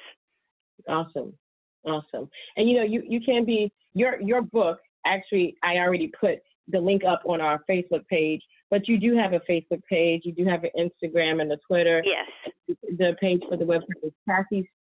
[0.88, 1.38] Awesome.
[1.86, 2.30] Awesome.
[2.58, 6.80] And you know, you, you can be your your book, actually I already put the
[6.80, 8.42] link up on our Facebook page,
[8.74, 12.02] but you do have a Facebook page, you do have an Instagram and a Twitter.
[12.04, 12.28] Yes.
[12.98, 14.12] The page for the website is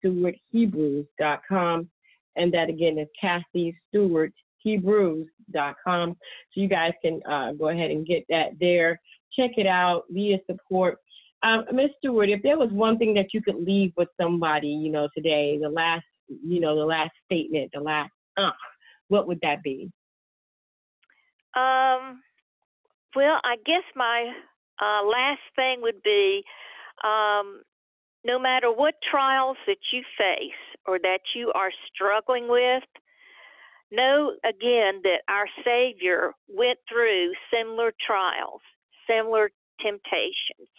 [0.02, 1.90] KathyStewartHebrews.com.
[2.36, 6.10] And that again is KathyStewartHebrews.com.
[6.10, 6.16] So
[6.54, 8.98] you guys can uh, go ahead and get that there.
[9.36, 10.96] Check it out, be a support.
[11.42, 11.90] Um, Ms.
[11.98, 15.58] Stewart, if there was one thing that you could leave with somebody, you know, today,
[15.60, 18.52] the last, you know, the last statement, the last, uh,
[19.08, 19.92] what would that be?
[21.54, 22.22] Um,
[23.14, 24.32] well, I guess my
[24.80, 26.42] uh, last thing would be
[27.04, 27.62] um,
[28.24, 32.84] no matter what trials that you face or that you are struggling with,
[33.90, 38.60] know again that our Savior went through similar trials,
[39.06, 40.70] similar temptations,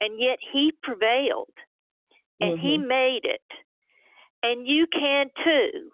[0.00, 1.52] and yet He prevailed
[2.40, 2.86] and He Mhm.
[2.86, 3.42] made it.
[4.42, 5.90] And you can too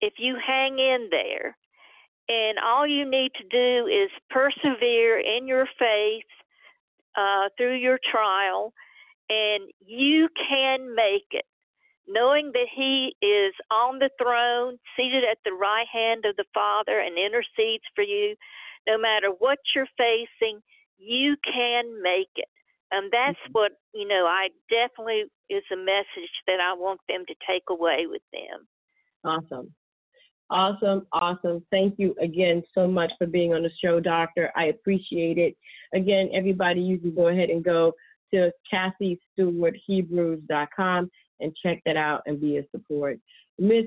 [0.00, 1.56] if you hang in there
[2.30, 6.30] and all you need to do is persevere in your faith
[7.16, 8.72] uh, through your trial
[9.28, 11.44] and you can make it.
[12.06, 16.98] Knowing that He is on the throne, seated at the right hand of the Father,
[16.98, 18.34] and intercedes for you,
[18.86, 20.60] no matter what you're facing,
[20.98, 22.48] you can make it.
[22.90, 23.52] And that's mm-hmm.
[23.52, 28.06] what, you know, I definitely is a message that I want them to take away
[28.08, 28.66] with them.
[29.24, 29.74] Awesome.
[30.50, 31.64] Awesome, awesome.
[31.70, 34.52] Thank you again so much for being on the show, Doctor.
[34.56, 35.56] I appreciate it.
[35.94, 37.92] Again, everybody, you can go ahead and go
[38.34, 41.10] to KathyStewartHebrews.com
[41.40, 43.18] and check that out and be a support.
[43.58, 43.86] Miss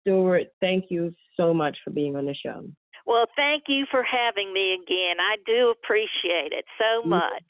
[0.00, 2.64] Stewart, thank you so much for being on the show.
[3.06, 5.16] Well, thank you for having me again.
[5.20, 7.44] I do appreciate it so much.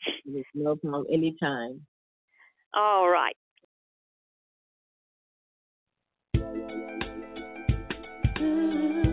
[0.55, 1.07] No problem.
[1.13, 1.81] Anytime.
[2.73, 3.35] All right.
[8.37, 9.04] Mm-hmm.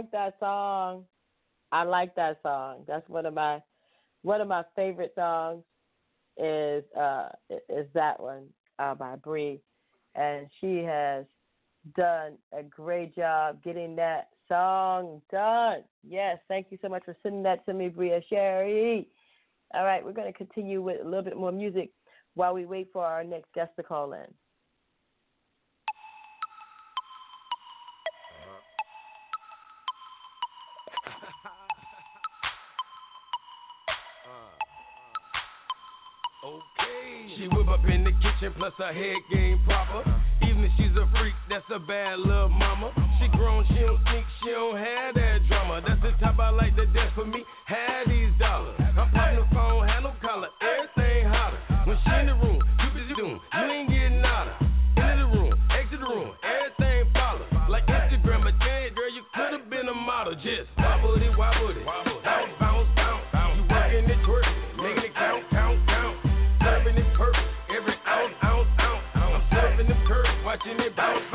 [0.00, 1.04] like that song.
[1.72, 2.84] I like that song.
[2.86, 3.60] That's one of my
[4.22, 5.62] one of my favorite songs
[6.36, 7.28] is uh
[7.68, 8.46] is that one
[8.78, 9.60] uh, by Bree,
[10.14, 11.26] and she has
[11.96, 15.82] done a great job getting that song done.
[16.02, 19.06] Yes, thank you so much for sending that to me, Bria Sherry.
[19.74, 21.90] All right, we're going to continue with a little bit more music
[22.34, 24.26] while we wait for our next guest to call in.
[37.36, 40.02] She whip up in the kitchen, plus her head game proper.
[40.42, 42.92] Even if she's a freak, that's a bad little mama.
[43.18, 45.80] She grown, she don't sneak, she don't have that drama.
[45.86, 47.44] That's the type I like the best for me.
[47.66, 48.76] had these dollars.
[48.80, 50.12] I'm popping the phone, handle
[70.70, 71.29] watching it bounce.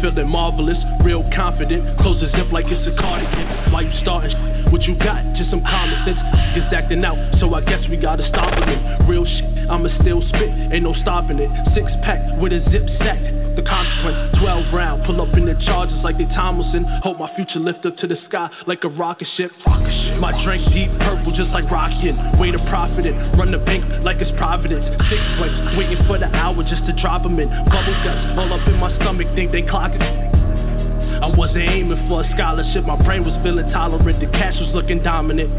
[0.00, 1.84] Feeling marvelous, real confident.
[2.00, 3.72] Close the zip like it's a cardigan.
[3.72, 4.34] Why you starting?
[4.72, 5.22] What you got?
[5.36, 6.20] Just some common sense.
[6.56, 9.08] It's acting out, so I guess we gotta stop him.
[9.08, 11.50] Real shit, I'ma still spit, ain't no stopping it.
[11.74, 13.39] Six pack with a zip sack.
[13.56, 15.04] The consequence, 12 round.
[15.06, 16.86] Pull up in the charges like they Tomlinson.
[17.02, 19.50] Hope my future lift up to the sky like a rocket ship.
[20.22, 22.16] My drink deep purple just like rockin'.
[22.38, 23.14] Way to profit it.
[23.34, 24.86] Run the bank like it's Providence.
[25.10, 27.50] Six blanks, waiting for the hour just to drop them in.
[27.68, 30.00] Bubble guts all up in my stomach think they clocking.
[31.20, 35.02] I wasn't aiming for a scholarship, my brain was feeling tolerant, the cash was looking
[35.02, 35.52] dominant.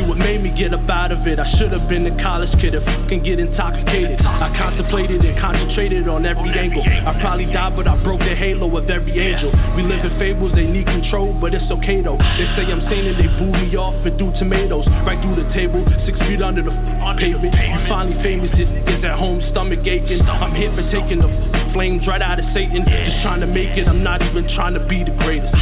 [0.00, 1.36] See what made me get up out of it.
[1.36, 4.16] I should have been a college kid if fucking get intoxicated.
[4.24, 6.80] I contemplated and concentrated on every angle.
[6.80, 9.52] I probably died, but I broke the halo of every angel.
[9.76, 12.16] We live in fables, they need control, but it's okay though.
[12.16, 15.48] They say I'm sane and they boo me off and do tomatoes right through the
[15.52, 16.72] table, six feet under the
[17.20, 17.52] pavement.
[17.52, 20.24] You finally famous, it is at home, stomach aching.
[20.24, 21.28] I'm here for taking the
[21.76, 22.88] flames right out of Satan.
[22.88, 25.52] Just trying to make it, I'm not even trying to be the greatest.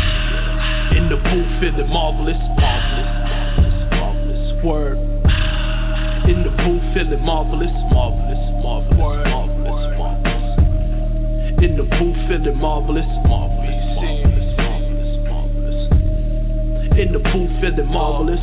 [0.95, 3.28] In the booth, feeling marvelous, marvelous
[4.65, 4.99] word.
[6.29, 9.25] In the booth, feeling marvelous, marvelous, marvelous, word.
[9.25, 10.45] marvelous, marvelous.
[11.65, 15.81] In the booth, feeling marvelous, marvelous, marvelous, marvelous, marvelous.
[16.99, 18.41] In the booth, feeling marvelous.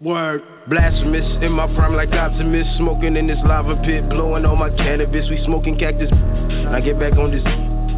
[0.00, 0.42] Word.
[0.68, 2.68] Blasphemous in my prime like optimist.
[2.78, 5.26] Smoking in this lava pit, blowing all my cannabis.
[5.30, 6.10] We smoking cactus.
[6.70, 7.44] I get back on this.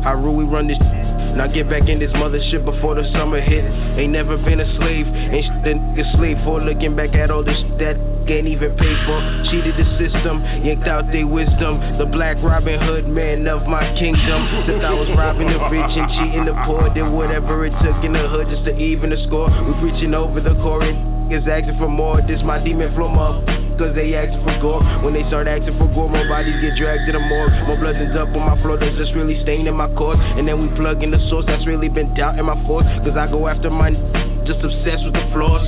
[0.05, 1.04] How we run this.
[1.35, 3.65] Now get back in this mothership before the summer hit.
[3.99, 6.63] Ain't never been a slave, ain't shit a slave for.
[6.63, 7.99] Looking back at all this that
[8.31, 9.19] ain't even paid for.
[9.51, 11.99] Cheated the system, yanked out their wisdom.
[11.99, 14.41] The black Robin Hood man of my kingdom.
[14.67, 18.15] Since I was robbing the rich and cheating the poor, did whatever it took in
[18.15, 19.51] the hood just to even the score.
[19.51, 20.87] We preaching over the core
[21.33, 22.21] is asking for more.
[22.25, 23.45] This my demon flow up.
[23.75, 24.83] Cause they asking for gore.
[25.03, 27.51] When they start asking for gore, more bodies get dragged to the morgue.
[27.67, 30.15] More blood ends up on my floor that's just really staying in my core.
[30.15, 32.87] And then we plug in the source that's really been doubt in my force.
[33.03, 33.91] Cause I go after my
[34.47, 35.67] just obsessed with the flaws.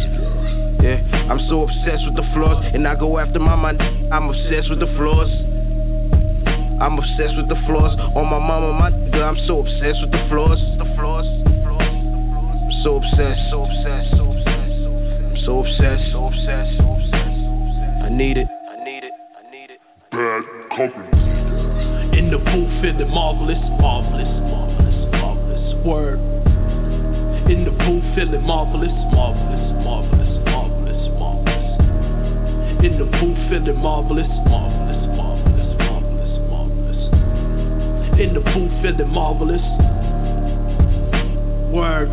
[0.85, 1.03] Yeah,
[1.33, 2.63] I'm so obsessed with the flaws.
[2.71, 3.83] And I go after my mind,
[4.13, 5.33] I'm obsessed with the flaws.
[6.79, 7.97] I'm obsessed with the flaws.
[8.15, 10.61] On my mama, my nigga, I'm so obsessed with the flaws.
[10.79, 11.27] The flaws.
[11.27, 14.56] I'm so obsessed, so obsessed, so obsessed,
[15.47, 17.39] so obsessed, so obsessed, so obsessed.
[18.03, 18.51] I need it.
[18.51, 19.15] I need it.
[19.39, 19.79] I need it.
[20.11, 20.43] Bad
[20.75, 22.19] company.
[22.19, 25.87] In the booth, feeling marvelous, marvelous, marvelous, marvelous.
[25.87, 26.19] Word.
[27.47, 31.71] In the booth, feeling marvelous, marvelous, marvelous, marvelous, marvelous.
[32.83, 37.03] In the booth, feeling marvelous, marvelous, marvelous, marvelous, marvelous.
[38.19, 39.63] In the booth, feeling marvelous.
[41.71, 42.11] Word.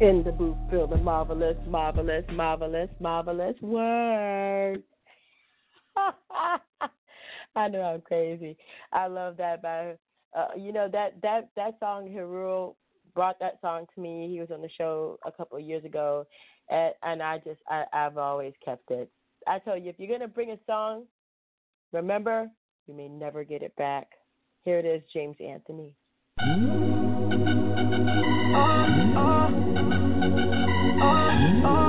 [0.00, 4.82] In the booth feeling marvelous, marvelous, marvelous, marvelous word.
[7.56, 8.56] I know I'm crazy.
[8.92, 9.96] I love that by
[10.36, 12.76] uh, you know that that that song Hero
[13.14, 14.28] brought that song to me.
[14.30, 16.26] He was on the show a couple of years ago,
[16.70, 19.10] and and I just I, I've always kept it.
[19.46, 21.04] I tell you, if you're gonna bring a song,
[21.92, 22.48] remember
[22.86, 24.08] you may never get it back.
[24.64, 25.92] Here it is, James Anthony.
[26.40, 26.88] Little
[29.14, 29.77] mama
[31.00, 31.88] Oh, oh.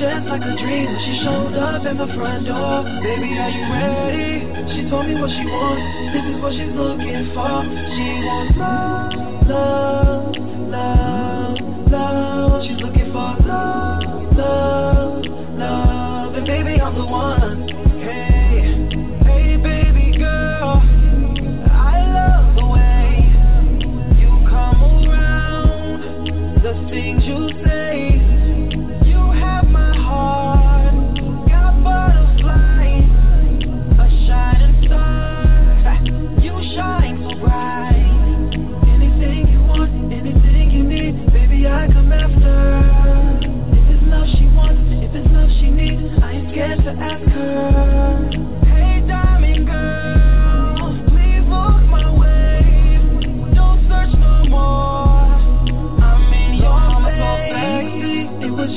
[0.00, 2.88] just like a dream when she showed up at my front door.
[3.04, 4.48] Baby, are you ready?
[4.72, 5.84] She told me what she wants,
[6.16, 7.60] this is what she's looking for.
[7.68, 9.12] She wants love,
[9.44, 10.32] love,
[10.72, 11.56] love,
[11.92, 12.64] love.
[12.64, 14.00] She's looking for love,
[14.40, 15.20] love,
[15.60, 17.39] love, and baby, I'm the one.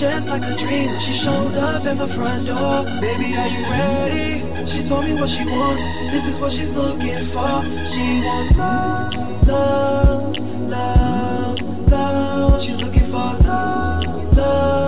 [0.03, 0.91] Just like a dream.
[1.07, 2.83] She showed up at my front door.
[2.99, 4.43] Baby, are you ready?
[4.75, 5.79] She told me what she wants.
[6.11, 7.63] This is what she's looking for.
[7.63, 9.15] She wants love,
[9.47, 10.35] love,
[10.67, 11.55] love,
[11.87, 12.59] love.
[12.67, 14.03] She's looking for love,
[14.35, 14.82] love,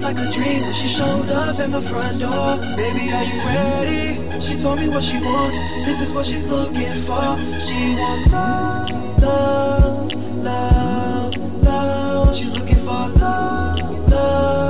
[0.00, 2.56] a dream when she showed up at the front door.
[2.76, 4.16] Baby, are you ready?
[4.48, 5.56] She told me what she wants.
[5.84, 7.36] This is what she's looking for.
[7.68, 8.88] She wants love,
[9.20, 10.08] love,
[10.40, 11.32] love,
[11.62, 12.36] love.
[12.36, 14.61] She's looking for love, love.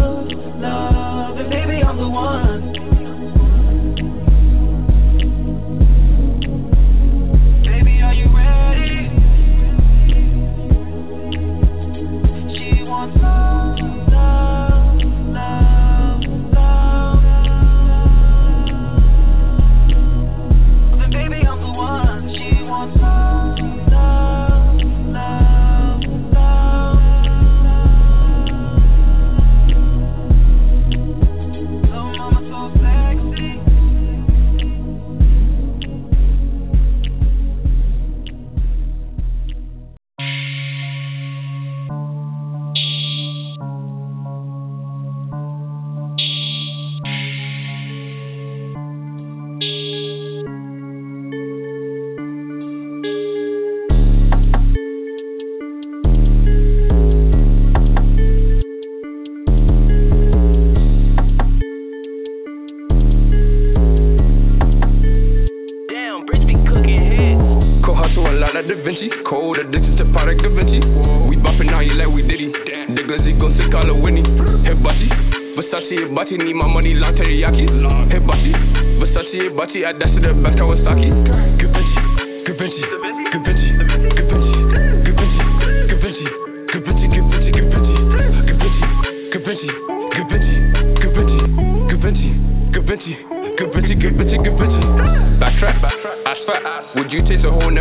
[68.53, 70.81] Shout out Da Vinci, cold addicted to product Da Vinci.
[71.27, 72.53] We bopping on you like we Diddy.
[72.95, 74.21] Diggers, he gon' sick all of Winnie.
[74.21, 75.09] Hibachi,
[75.57, 77.65] Versace, Hibachi, need my money, long teriyaki.
[78.13, 78.53] Hibachi,
[79.01, 81.09] Versace, Hibachi, I dash the back Kawasaki.
[81.25, 83.02] Da Vinci, Da Vinci.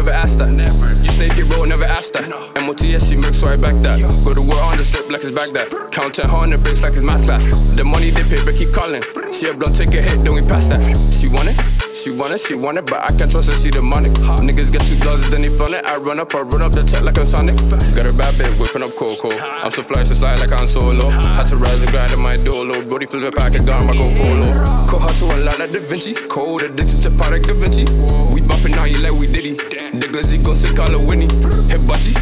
[0.02, 0.50] Never asked that.
[0.50, 0.98] Never.
[0.98, 2.26] You snake it roll, never asked that.
[2.26, 2.50] No.
[2.58, 4.02] MOTS, she mix right back that.
[4.26, 5.70] Go to war on the strip like it's that.
[5.94, 7.46] Count 10 hundred bricks like it's math class.
[7.78, 9.04] The money they pay, but keep calling.
[9.38, 10.82] She a blunt, take a hit, then we pass that.
[11.22, 11.91] She want it?
[12.04, 14.14] She want it, she want it, but I can't trust her, she demonic.
[14.18, 15.86] Niggas get two dollars, then they flaunt it.
[15.86, 17.54] I run up, I run up the tech like I'm Sonic.
[17.94, 19.30] Got her bad bitch whipping up Coco.
[19.30, 21.14] I'm so fly, so slide like I'm solo.
[21.14, 22.82] Had to rise and grind in my dolo.
[22.90, 24.48] Brody flip it back and gone, I go polo.
[24.90, 26.18] Cold hustle a lot like Da Vinci.
[26.34, 27.86] Cold addicted to product Da Vinci.
[28.34, 29.62] We bumping on you like we did it.
[30.02, 31.30] The glizzy gon' sick all of Winnie.
[31.30, 32.14] Butty.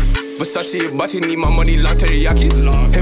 [0.44, 2.52] Versace Butty need my money long teriyaki.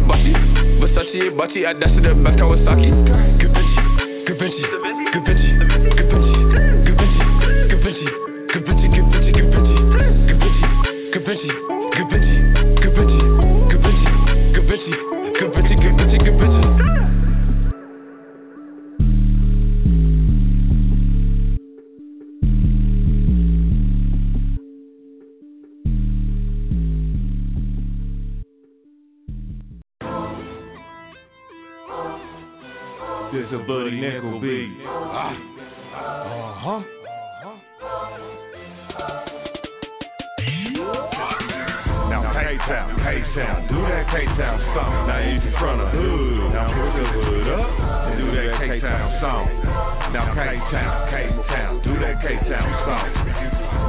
[0.06, 0.34] Butty.
[0.78, 2.94] Versace Butty, I dash to the back Kawasaki.
[3.10, 3.98] Da Vinci.
[4.30, 4.64] Gavinci.
[5.14, 5.66] Da Vinci.
[44.18, 45.05] K-Town song.
[45.05, 47.70] Now if you from the hood, now put the hood up
[48.09, 49.45] and do that K-Town song.
[50.09, 53.13] Now K-Town, K-Town, do that K-Town song.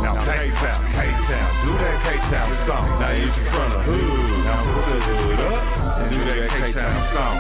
[0.04, 2.86] Now K-Town, K-Town, do that K-Town song.
[3.00, 5.64] Now if you from the hood, now put the hood up
[5.96, 7.36] and do that K-Town song.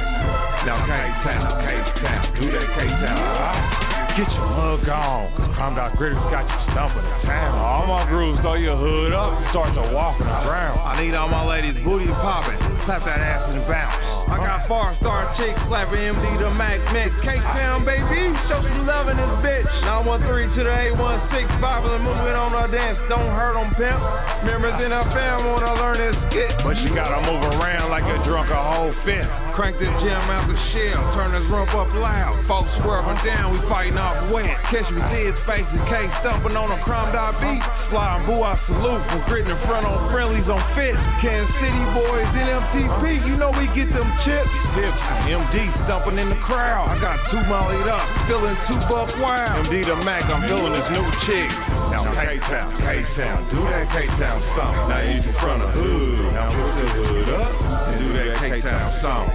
[0.64, 3.20] Now K-Town, K-Town, do that K-Town.
[3.20, 3.87] Uh-huh.
[4.18, 7.54] Get your mug on, cause Calm Down Gritters got you stumping the town.
[7.54, 10.82] All my grooves throw your hood up and start to walk around.
[10.82, 14.17] I need all my ladies booty popping, clap that ass and bounce.
[14.28, 17.08] I got far star chicks slapping MD to Max Mix.
[17.24, 19.68] K-Town, baby, show some love in this bitch.
[19.88, 23.00] 913 to the 816, Bible and moving on our dance.
[23.08, 24.00] Don't hurt them, pimp.
[24.44, 26.52] Members in her fam wanna learn this skit.
[26.60, 29.32] But you gotta move around like a drunk a whole fifth.
[29.56, 32.36] Crank this gym out the shell, turn this rump up loud.
[32.44, 34.52] Folks swerving down, we fighting off wet.
[34.68, 37.58] Catch me dead in case stumping on a crime dot beat.
[37.88, 40.94] Sliding boo, I salute from gritting in front on friendlies on fit.
[41.24, 44.50] Kansas City boys in MTP, you know we get them chips.
[44.78, 45.56] Hips, MD
[45.88, 46.92] stumping in the crowd.
[46.92, 49.66] I got two mollied up, feeling two buck wild.
[49.66, 51.50] MD the Mac, I'm feeling this new chick.
[51.90, 54.74] Now K-Town, K-Town, do that K-Town song.
[54.92, 57.52] Now you from the hood, now put the hood up
[57.90, 59.26] and do that K-Town song.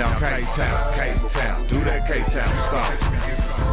[0.00, 2.92] Now K-Town, K-Town, do that K-Town song.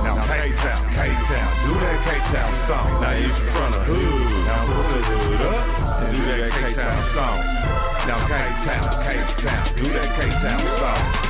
[0.03, 2.87] Now K-Town, K-Town, do that K-Town song.
[3.01, 5.65] Now you from the hood, now put the hood up
[6.03, 7.68] and do that K-Town song.
[8.09, 11.28] Now K-Town, K-Town, do that K-Town song.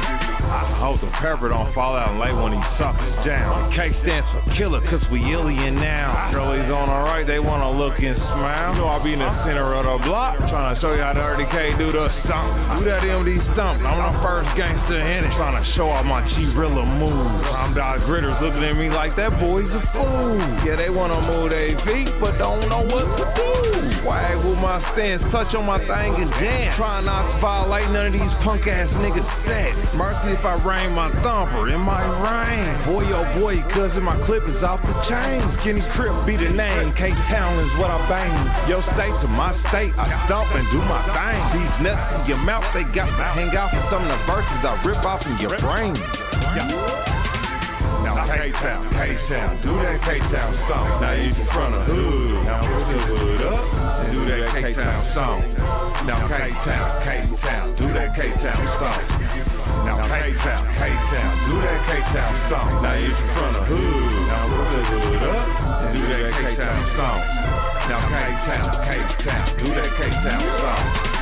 [0.50, 3.70] I hope the pepper don't fall out and lay one of these suckers down.
[3.78, 6.34] K stands for killer, cause we alien now.
[6.34, 8.74] Girlies on the right, they wanna look and smile.
[8.74, 11.14] You know I be in the center of the block, trying to show you how
[11.14, 12.82] the Dirty K do the stomp.
[12.82, 13.86] Do that MD stomp.
[13.86, 17.46] I'm the first gangster in it, trying to show off my G-Rilla moves.
[17.54, 20.42] I'm Doc Gritters looking at me like that boy's a fool.
[20.66, 24.02] Yeah, they wanna move their feet, but don't know what to do.
[24.02, 26.74] Wag with my stance, touch on my thing and jam.
[26.74, 29.94] Try not to violate none of these punk ass niggas set.
[29.94, 32.88] Mercy if I rain my thumper, it might rain.
[32.88, 35.44] Boy, oh boy, cousin, my clip is off the chain.
[35.60, 38.32] Skinny Crip be the name, K Town is what I bang.
[38.72, 41.60] Yo state to my state, I stomp and do my thing.
[41.60, 44.64] These nuts in your mouth, they got to hang out for some of the verses
[44.64, 46.00] I rip off in your brain.
[48.00, 50.88] Now K-Town, K-Town, do that K-Town song.
[51.04, 55.04] Now if you from the hood, now put the hood up and do that K-Town
[55.12, 55.44] song.
[56.08, 59.49] Now K-Town, K-Town, do that K-Town song.
[60.10, 62.82] K-Town, K-Town, do that K-Town song.
[62.82, 65.48] Now if you from the hood, now put the hood up
[65.86, 67.22] and do that K-Town song.
[67.94, 71.19] Now K-Town, K-Town, do that K-Town song.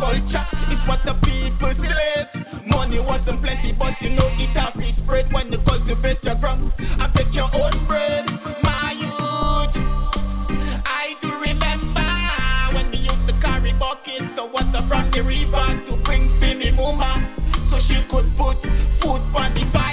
[0.00, 2.26] Culture is what the people slave.
[2.66, 6.72] Money wasn't plenty, but you know it has its spread when you cultivate your ground.
[6.80, 8.24] I take your own bread,
[8.64, 9.76] my youth.
[10.88, 12.08] I do remember
[12.74, 17.20] when we used to carry buckets of water from the river to bring me mama
[17.70, 18.56] so she could put
[19.04, 19.89] food on the fire.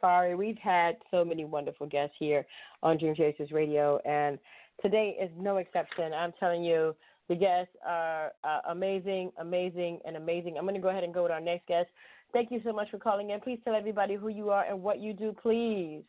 [0.00, 0.34] Safari.
[0.34, 2.46] We've had so many wonderful guests here
[2.82, 4.38] on Dream Chasers Radio, and
[4.82, 6.12] today is no exception.
[6.12, 6.94] I'm telling you,
[7.28, 10.56] the guests are uh, amazing, amazing, and amazing.
[10.56, 11.88] I'm going to go ahead and go with our next guest.
[12.32, 13.40] Thank you so much for calling in.
[13.40, 16.02] Please tell everybody who you are and what you do, please.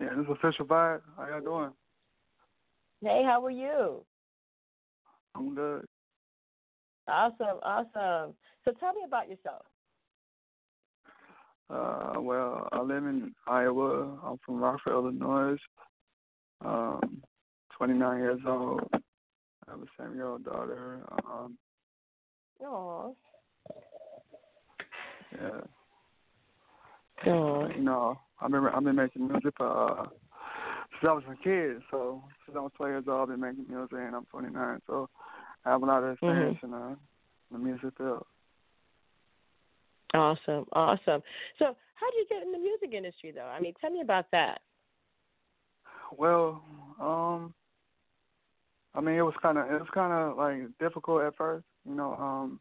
[0.00, 1.00] Yeah, this is Official Vybe.
[1.16, 1.72] How y'all doing?
[3.02, 4.04] Hey, how are you?
[5.34, 5.84] I'm good.
[7.08, 8.34] Awesome, awesome.
[8.64, 9.62] So tell me about yourself.
[11.68, 14.18] Uh, well, I live in Iowa.
[14.24, 15.56] I'm from Rockford, Illinois.
[16.64, 17.22] Um,
[17.76, 18.82] 29 years old.
[18.92, 18.98] I
[19.70, 21.00] have a seven-year-old daughter.
[21.24, 21.58] Um,
[22.64, 23.10] Aw.
[25.32, 25.60] yeah.
[27.32, 27.68] Aw.
[27.76, 30.06] You know, I've been I've been making music for uh,
[31.00, 31.82] since I was a kid.
[31.90, 34.80] So since I was 12 years old, I've been making music, and I'm 29.
[34.86, 35.08] So
[35.64, 36.94] I have a lot of experience in uh,
[37.50, 38.24] the music field.
[40.14, 41.22] Awesome, awesome.
[41.58, 43.46] So, how did you get in the music industry, though?
[43.46, 44.60] I mean, tell me about that.
[46.16, 46.62] Well,
[47.00, 47.54] um,
[48.94, 51.64] I mean, it was kind of it was kind of like difficult at first.
[51.86, 52.60] You know, um,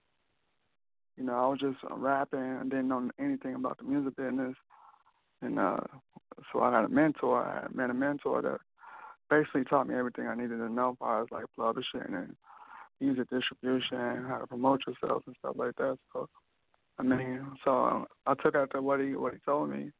[1.18, 4.56] you know, I was just rapping and didn't know anything about the music business,
[5.42, 5.78] and uh,
[6.52, 7.42] so I had a mentor.
[7.42, 8.60] I met a mentor that
[9.30, 12.36] basically taught me everything I needed to know as far as like publishing and
[13.00, 15.98] music distribution, how to promote yourself and stuff like that.
[16.14, 16.28] So,
[16.98, 19.92] I mean, so I took after what he what he told me.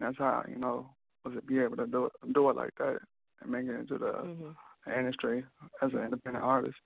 [0.00, 0.88] That's how you know
[1.24, 2.98] was it be able to do it, do it like that
[3.42, 4.98] and make it into the Mm-hmm.
[4.98, 5.44] industry
[5.82, 6.76] as an independent artist.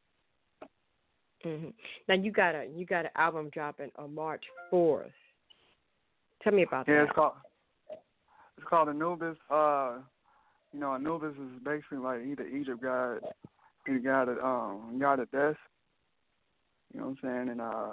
[1.43, 1.69] hmm
[2.09, 5.11] Now you got a you got an album dropping on March fourth.
[6.43, 7.03] Tell me about Yeah, that.
[7.05, 7.35] it's called
[8.57, 9.37] it's called Anubis.
[9.51, 9.99] Uh,
[10.73, 13.21] you know, Anubis is basically like he the Egypt god,
[13.87, 15.57] he got that um got of death.
[16.93, 17.49] You know what I'm saying?
[17.51, 17.91] And uh,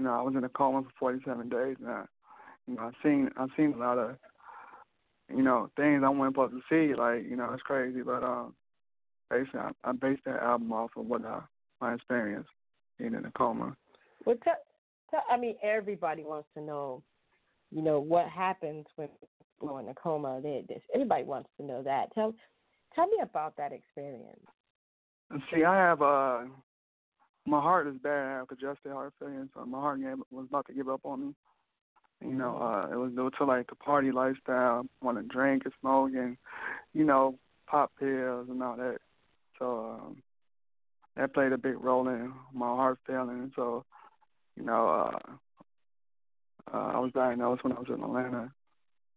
[0.00, 2.04] you know, I was in a coma for 47 days, and I,
[2.66, 4.16] you know, I seen I seen a lot of
[5.28, 6.94] you know things I wasn't supposed to see.
[6.94, 8.54] Like you know, it's crazy, but um,
[9.28, 11.40] basically I, I based that album off of what I,
[11.82, 12.46] my experience
[12.98, 13.76] being in a coma.
[14.24, 14.54] Well, tell,
[15.10, 17.02] tell, I mean, everybody wants to know,
[17.70, 19.08] you know, what happens when
[19.60, 20.40] people in a coma.
[20.42, 22.14] They, this, everybody wants to know that.
[22.14, 22.34] Tell,
[22.94, 24.40] tell me about that experience.
[25.52, 26.40] See, I have uh,
[27.46, 28.26] my heart is bad.
[28.26, 31.28] I have congestive heart failure, so my heart gave, was about to give up on
[31.28, 31.34] me.
[32.22, 35.72] You know, uh, it was due to like the party lifestyle, want to drink and
[35.80, 36.36] smoke, and
[36.92, 38.98] you know, pop pills and all that.
[39.58, 40.22] So um,
[41.16, 43.52] that played a big role in my heart failing.
[43.56, 43.84] So,
[44.56, 45.32] you know, uh,
[46.72, 48.52] uh, I was diagnosed when I was in Atlanta.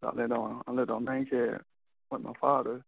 [0.02, 1.60] So I lived on I lived on Bankhead
[2.10, 2.84] with my father,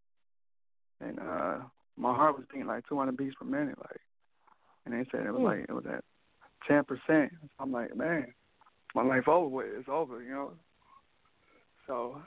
[1.02, 1.58] and uh,
[1.98, 4.02] my heart was beating like 200 beats per minute, like,
[4.86, 5.46] and they said it was Hmm.
[5.46, 6.04] like it was at
[6.68, 7.32] 10 percent.
[7.60, 8.34] I'm like, man,
[8.94, 9.68] my life over with.
[9.78, 10.54] It's over, you know.
[11.88, 12.22] So,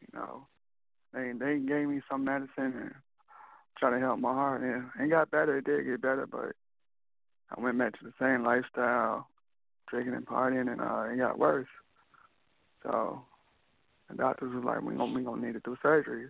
[0.00, 0.46] you know,
[1.12, 2.94] they they gave me some medicine and
[3.78, 5.58] try to help my heart, and it got better.
[5.58, 6.52] It did get better, but
[7.56, 9.28] I went back to the same lifestyle,
[9.88, 11.68] drinking and partying, and uh, it got worse.
[12.82, 13.22] So
[14.08, 16.28] the doctors was like, we gonna we gonna need to do surgery,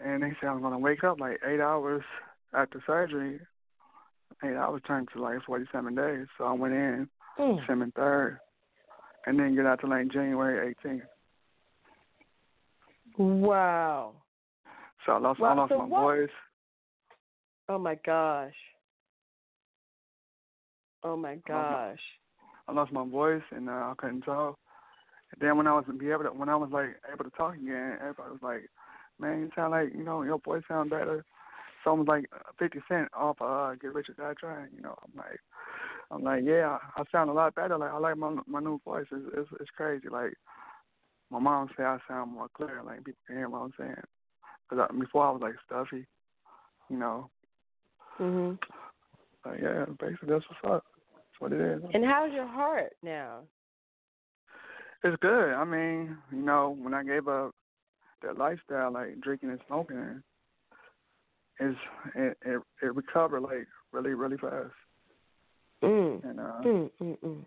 [0.00, 2.02] and they said I'm gonna wake up like eight hours
[2.54, 3.40] after surgery.
[4.42, 7.08] Eight was turned to like 47 days, so I went in
[7.38, 7.60] Mm.
[7.60, 8.38] December third,
[9.26, 11.02] and then get out to like January 18th.
[13.18, 14.14] Wow.
[15.04, 16.30] So I lost I Wow, lost so my what- voice.
[17.68, 18.54] Oh my gosh.
[21.02, 22.00] Oh my gosh.
[22.68, 24.58] I lost my voice and uh, I couldn't talk.
[25.32, 27.54] And then when I was be able to, when I was like able to talk
[27.54, 28.70] again, everybody was like,
[29.18, 31.24] "Man, you sound like you know your voice sound better."
[31.84, 34.70] So I was like uh, Fifty Cent off of uh, Get Rich or Die Trying.
[34.74, 35.40] You know, I'm like,
[36.10, 37.76] I'm like, yeah, I, sound a lot better.
[37.76, 39.06] Like I like my my new voice.
[39.12, 40.08] It's it's, it's crazy.
[40.08, 40.34] Like
[41.30, 42.82] my mom say I sound more clear.
[42.84, 43.94] Like people can hear what I'm saying.
[44.70, 46.06] Cause I, before I was like stuffy.
[46.88, 47.30] You know.
[48.18, 48.58] Mhm.
[49.42, 50.84] But yeah, basically that's what's up.
[51.14, 51.82] That's what it is.
[51.92, 53.40] And how's your heart now?
[55.02, 55.52] It's good.
[55.52, 57.54] I mean, you know, when I gave up
[58.22, 60.22] that lifestyle, like drinking and smoking,
[61.60, 61.74] is
[62.14, 64.72] it, it it recovered like really really fast.
[65.82, 66.24] Mm.
[66.24, 67.44] And uh, Mm, mm, mm.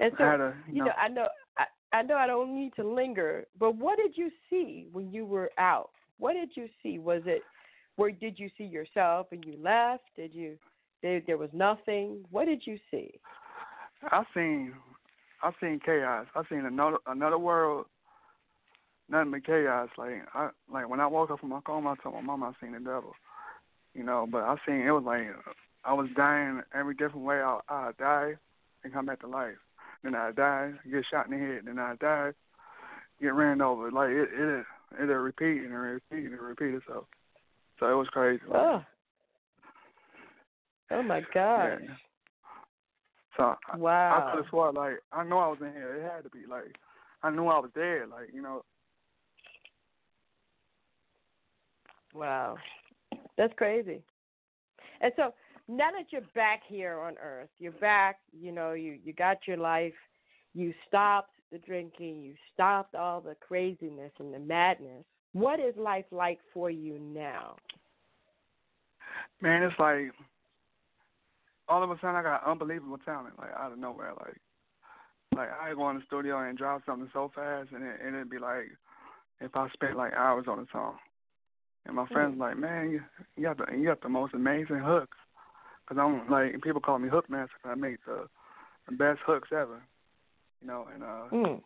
[0.00, 1.26] And so, I had a you, you know, I know,
[1.58, 5.26] I, I know, I don't need to linger, but what did you see when you
[5.26, 5.90] were out?
[6.18, 6.98] What did you see?
[6.98, 7.42] Was it,
[7.96, 10.04] where did you see yourself and you left?
[10.14, 10.56] Did you,
[11.02, 12.24] there, there was nothing?
[12.30, 13.10] What did you see?
[14.04, 14.74] I seen
[15.42, 16.26] I seen chaos.
[16.34, 17.86] I seen another another world.
[19.10, 19.88] Nothing but chaos.
[19.96, 22.52] Like I like when I woke up from my coma, I told my mom I
[22.60, 23.14] seen the devil.
[23.94, 25.26] You know, but I seen it was like
[25.84, 27.36] I was dying every different way.
[27.36, 28.34] I I die
[28.84, 29.56] and come back to life.
[30.02, 31.62] Then I die, get shot in the head.
[31.64, 32.32] Then I die,
[33.20, 33.90] get ran over.
[33.90, 34.66] Like it it
[35.00, 37.06] it repeat and repeat and repeat itself.
[37.80, 38.42] So it was crazy.
[38.52, 38.82] Oh,
[40.90, 41.78] oh my gosh!
[41.80, 41.94] yeah.
[43.36, 44.28] So I, I Wow.
[44.32, 45.94] could have swore like I know I was in here.
[45.96, 46.76] It had to be like
[47.22, 48.08] I knew I was dead.
[48.10, 48.62] Like you know,
[52.18, 52.56] Wow.
[53.36, 54.02] That's crazy.
[55.00, 55.32] And so
[55.68, 59.56] now that you're back here on earth, you're back, you know, you you got your
[59.56, 59.94] life,
[60.52, 65.04] you stopped the drinking, you stopped all the craziness and the madness.
[65.32, 67.54] What is life like for you now?
[69.40, 70.12] Man, it's like
[71.68, 74.12] all of a sudden I got unbelievable talent, like out of nowhere.
[74.18, 74.40] Like,
[75.36, 78.30] like I go in the studio and drop something so fast, and it, and it'd
[78.30, 78.72] be like
[79.40, 80.96] if I spent like hours on a song.
[81.88, 83.00] And my friends like, man, you,
[83.36, 85.16] you got the you got the most amazing hooks.
[85.88, 87.54] Cause I'm like people call me hook master.
[87.62, 88.28] Cause I make the
[88.88, 89.82] the best hooks ever.
[90.60, 91.62] You know, and uh, mm.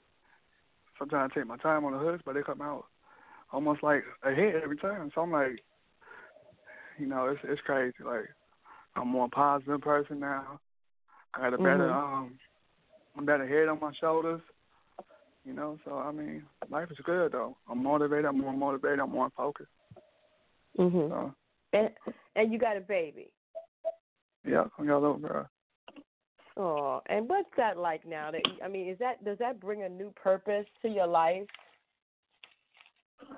[0.96, 2.84] sometimes I take my time on the hooks, but they come out
[3.52, 5.10] almost like a hit every time.
[5.12, 5.64] So I'm like,
[6.98, 7.96] you know, it's it's crazy.
[8.04, 8.28] Like
[8.94, 10.60] I'm a more positive person now.
[11.34, 12.14] I got a better mm-hmm.
[12.14, 12.38] um,
[13.18, 14.40] a better head on my shoulders.
[15.44, 17.56] You know, so I mean, life is good though.
[17.68, 18.26] I'm motivated.
[18.26, 19.00] I'm more motivated.
[19.00, 19.68] I'm more focused.
[20.78, 21.08] Mhm.
[21.08, 21.34] So,
[21.72, 21.90] and
[22.36, 23.32] and you got a baby.
[24.44, 25.48] Yeah, I got a little girl.
[26.56, 28.30] Oh, and what's that like now?
[28.30, 31.46] That I mean, is that does that bring a new purpose to your life?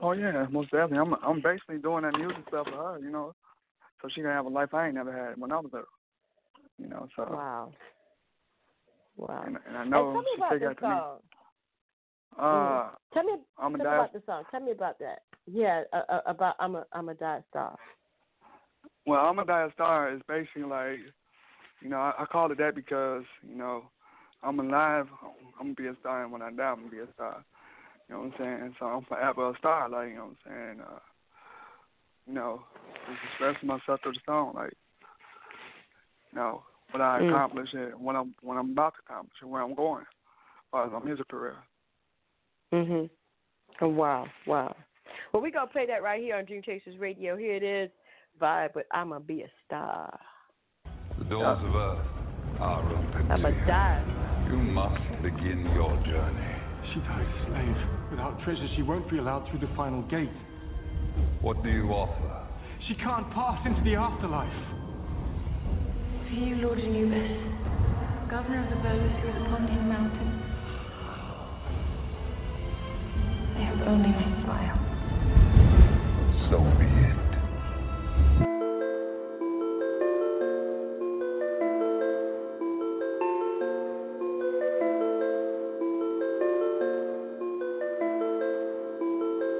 [0.03, 0.99] Oh yeah, most definitely.
[0.99, 3.35] I'm I'm basically doing that music stuff for her, you know,
[4.03, 5.85] so she can have a life I ain't never had when I was there.
[6.78, 7.22] You know, so.
[7.30, 7.72] Wow.
[9.16, 9.45] Wow.
[9.47, 11.18] And, and I know and tell me about song.
[12.39, 12.91] Uh, mm.
[13.12, 14.45] Tell me, I'm tell a me about the song.
[14.51, 15.22] Tell me about that.
[15.47, 17.76] Yeah, uh, uh, about I'm a I'm a die star.
[19.07, 20.99] Well, I'm a die star is basically like,
[21.82, 23.85] you know, I, I call it that because you know,
[24.43, 25.07] I'm alive.
[25.61, 27.45] I'm gonna be a star, and when I die, I'm gonna be a star.
[28.09, 28.74] You know what I'm saying?
[28.78, 29.89] So I'm forever a star.
[29.89, 30.80] Like you know what I'm saying?
[30.80, 30.99] Uh,
[32.26, 32.62] you know,
[33.07, 34.72] just expressing myself through the song, like,
[36.32, 37.28] you know, what I Mm.
[37.28, 40.87] accomplish and what I'm what I'm about to accomplish and where I'm going as far
[40.87, 41.57] as my music career.
[42.74, 43.08] Mhm.
[43.82, 44.74] Oh, wow, wow.
[45.32, 47.36] Well, we're gonna play that right here on Dream Chasers Radio.
[47.36, 47.90] Here it is,
[48.40, 50.18] Vybe with "I'ma Be a Star."
[51.18, 52.06] The doors of earth
[52.58, 53.30] are open.
[53.30, 53.66] I'm a to you.
[53.66, 54.02] die.
[54.50, 56.50] You must begin your journey.
[56.92, 58.10] She died a slave.
[58.10, 60.34] Without treasure, she won't be allowed through the final gate.
[61.42, 62.46] What do you offer?
[62.88, 64.50] She can't pass into the afterlife.
[66.28, 67.38] To you, Lord Anubis,
[68.28, 70.34] governor of the birds who is upon his mountain.
[73.57, 74.78] I have only my smile.
[76.50, 77.20] So be it.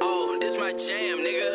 [0.03, 1.51] Oh, this my jam, nigga.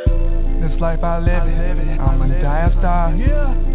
[0.62, 3.14] This life I live it, I'm a dire star.
[3.16, 3.69] Yeah, yeah,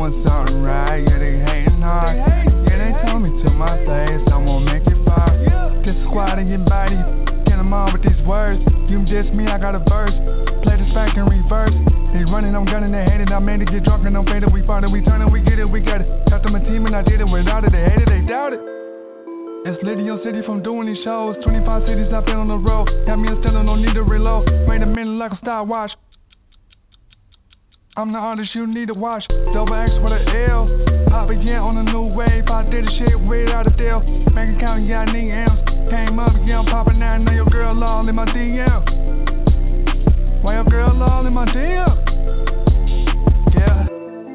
[0.00, 1.04] Just doing something right.
[1.04, 2.16] Yeah, they hating hard.
[2.16, 5.28] Yeah, they told me to my face, I'm gonna make it far.
[5.84, 6.96] Get squad in your body,
[7.44, 8.64] get them on with these words.
[8.88, 10.16] You diss me, I got a verse.
[10.64, 11.76] Play this back in reverse.
[12.16, 13.28] They running, I'm gunning, they hate it.
[13.28, 14.48] I made it get drunk and I'm faded.
[14.52, 16.08] We fought it, we turn it, we get it, we got it.
[16.32, 17.72] Custom a team and I did it without it.
[17.72, 18.60] They hate it, they doubt it.
[19.68, 21.36] It's Lydia City from doing these shows.
[21.44, 22.88] 25 cities I've been on the road.
[23.04, 24.48] Got me a stellar, no need to reload.
[24.64, 25.92] Wait a minute like a stopwatch.
[27.96, 29.24] I'm the artist you need to watch.
[29.52, 30.70] Double X with an L.
[31.08, 32.46] Pop again on a new wave.
[32.46, 33.98] I did the shit without a deal.
[34.32, 35.58] Bank account, yeah, I need M's.
[35.90, 37.18] Came up, yeah, I'm popping now.
[37.18, 38.84] Know your girl all in my DM.
[40.42, 42.09] Why your girl all in my DM?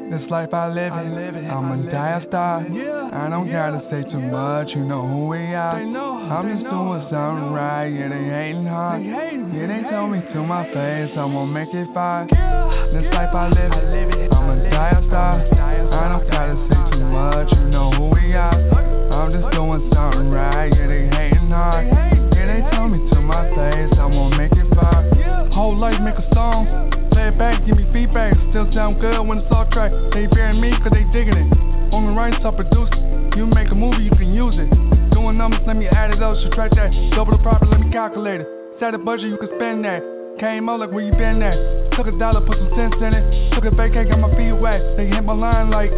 [0.06, 0.18] Yeah.
[0.18, 2.62] This life I live it, I'ma die a star.
[2.62, 5.82] I don't gotta say too much, you know who we are.
[5.82, 9.04] I'm just doing something right, yeah, they hating hard.
[9.04, 12.28] Yeah, they told me to my face, I'm gonna make it far.
[12.28, 15.42] This life I live it, I am going to die a star.
[15.42, 18.54] I don't gotta say too much, you know who we are.
[19.10, 21.88] I'm just doing something right, yeah, they hating hard.
[21.88, 25.50] Yeah, they told me to my face, I'm gonna make it far.
[25.50, 27.05] Whole life make a song.
[27.26, 28.38] Play back, give me feedback.
[28.54, 29.90] Still sound good when it's all track.
[30.14, 31.50] They bearing me cause they digging it.
[31.90, 33.34] On the rights, I produce it.
[33.34, 34.70] You make a movie, you can use it.
[35.10, 36.94] Doing numbers, let me add it up, subtract that.
[37.18, 38.48] Double the profit, let me calculate it.
[38.78, 40.06] Set a budget, you can spend that.
[40.38, 41.98] Came up like where you been at.
[41.98, 43.26] Took a dollar, put some cents in it.
[43.58, 44.86] Took a vacay, got my feet wet.
[44.94, 45.90] They hit my line like.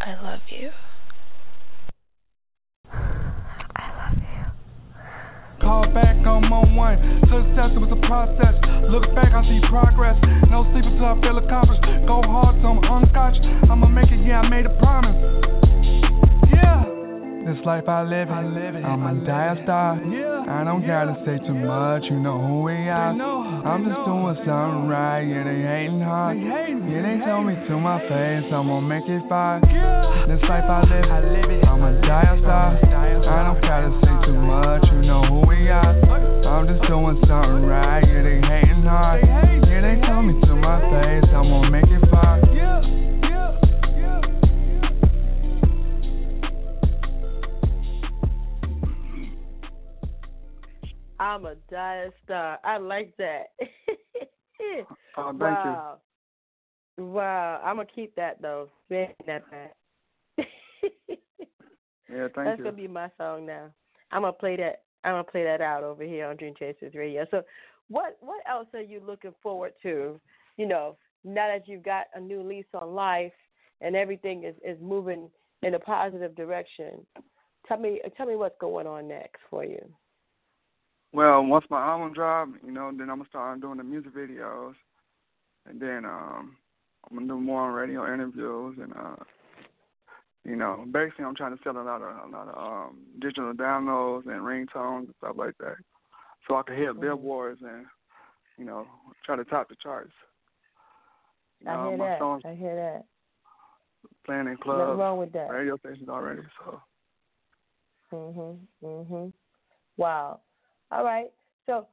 [0.00, 0.72] I love you.
[5.66, 6.94] Call back, I'm on one.
[7.26, 8.54] Success was a process.
[8.86, 10.14] Look back, I see progress.
[10.46, 11.82] No sleep until I feel accomplished.
[12.06, 13.42] Go hard till I'm unconscious.
[13.68, 15.18] I'ma make it, yeah, I made a promise.
[16.54, 16.85] Yeah.
[17.46, 19.94] This life I live it, I'm a dire star.
[19.94, 23.14] I don't gotta say too much, you know who we are.
[23.14, 26.42] I'm just doing something right, yeah, they hating hard.
[26.42, 29.62] Yeah, they told me to my face, I'm gonna make it fire.
[30.26, 32.82] This life I live it, I'm a dire star.
[32.82, 35.94] I don't gotta say too much, you know who we are.
[36.50, 39.22] I'm just doing something right, yeah, they hating hard.
[39.22, 42.42] Yeah, they told me to my face, I'm gonna make it fire.
[51.18, 52.58] I'm a dire star.
[52.64, 53.46] I like that.
[55.18, 55.98] Oh, thank wow.
[56.98, 57.60] Wow.
[57.64, 58.68] I'm gonna keep that though.
[58.90, 59.76] That back.
[62.08, 62.64] Yeah, thank That's you.
[62.64, 63.70] gonna be my song now.
[64.12, 64.82] I'm gonna play that.
[65.04, 67.26] I'm gonna play that out over here on Dream Chasers Radio.
[67.30, 67.42] So,
[67.88, 70.20] what what else are you looking forward to?
[70.56, 73.32] You know, now that you've got a new lease on life
[73.80, 75.28] and everything is is moving
[75.62, 77.04] in a positive direction.
[77.66, 79.84] Tell me tell me what's going on next for you.
[81.12, 84.74] Well, once my album drop, you know, then I'm gonna start doing the music videos,
[85.66, 86.56] and then um,
[87.08, 89.16] I'm gonna do more radio interviews, and uh,
[90.44, 92.56] you know, basically I'm trying to sell a lot of a lot of
[92.90, 95.76] um, digital downloads and ringtones and stuff like that,
[96.46, 97.86] so I can hit billboards and
[98.58, 98.86] you know
[99.24, 100.12] try to top the charts.
[101.60, 102.18] You I know, hear that.
[102.18, 103.04] songs I hear that.
[104.26, 105.50] playing in Nothing clubs, wrong with that.
[105.50, 106.42] radio stations already.
[106.64, 106.80] So
[108.12, 108.58] Mhm.
[108.82, 109.32] Mhm.
[109.96, 110.40] Wow.
[110.90, 111.30] All right.
[111.66, 111.86] So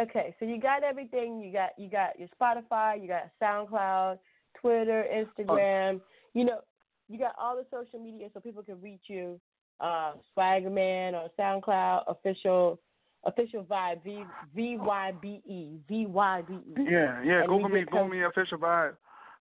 [0.00, 0.34] okay.
[0.38, 1.40] So you got everything.
[1.40, 3.00] You got you got your Spotify.
[3.00, 4.18] You got SoundCloud,
[4.60, 6.00] Twitter, Instagram.
[6.34, 6.60] You know,
[7.08, 9.40] you got all the social media so people can reach you.
[9.80, 12.78] Uh, Swaggerman on SoundCloud, official
[13.26, 16.86] official Vybe V V Y B E V Y B E.
[16.88, 17.40] yeah, yeah.
[17.40, 18.94] And Google me, Google me official Vybe,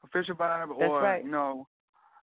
[0.05, 1.23] official Vybe, That's or right.
[1.23, 1.67] you know,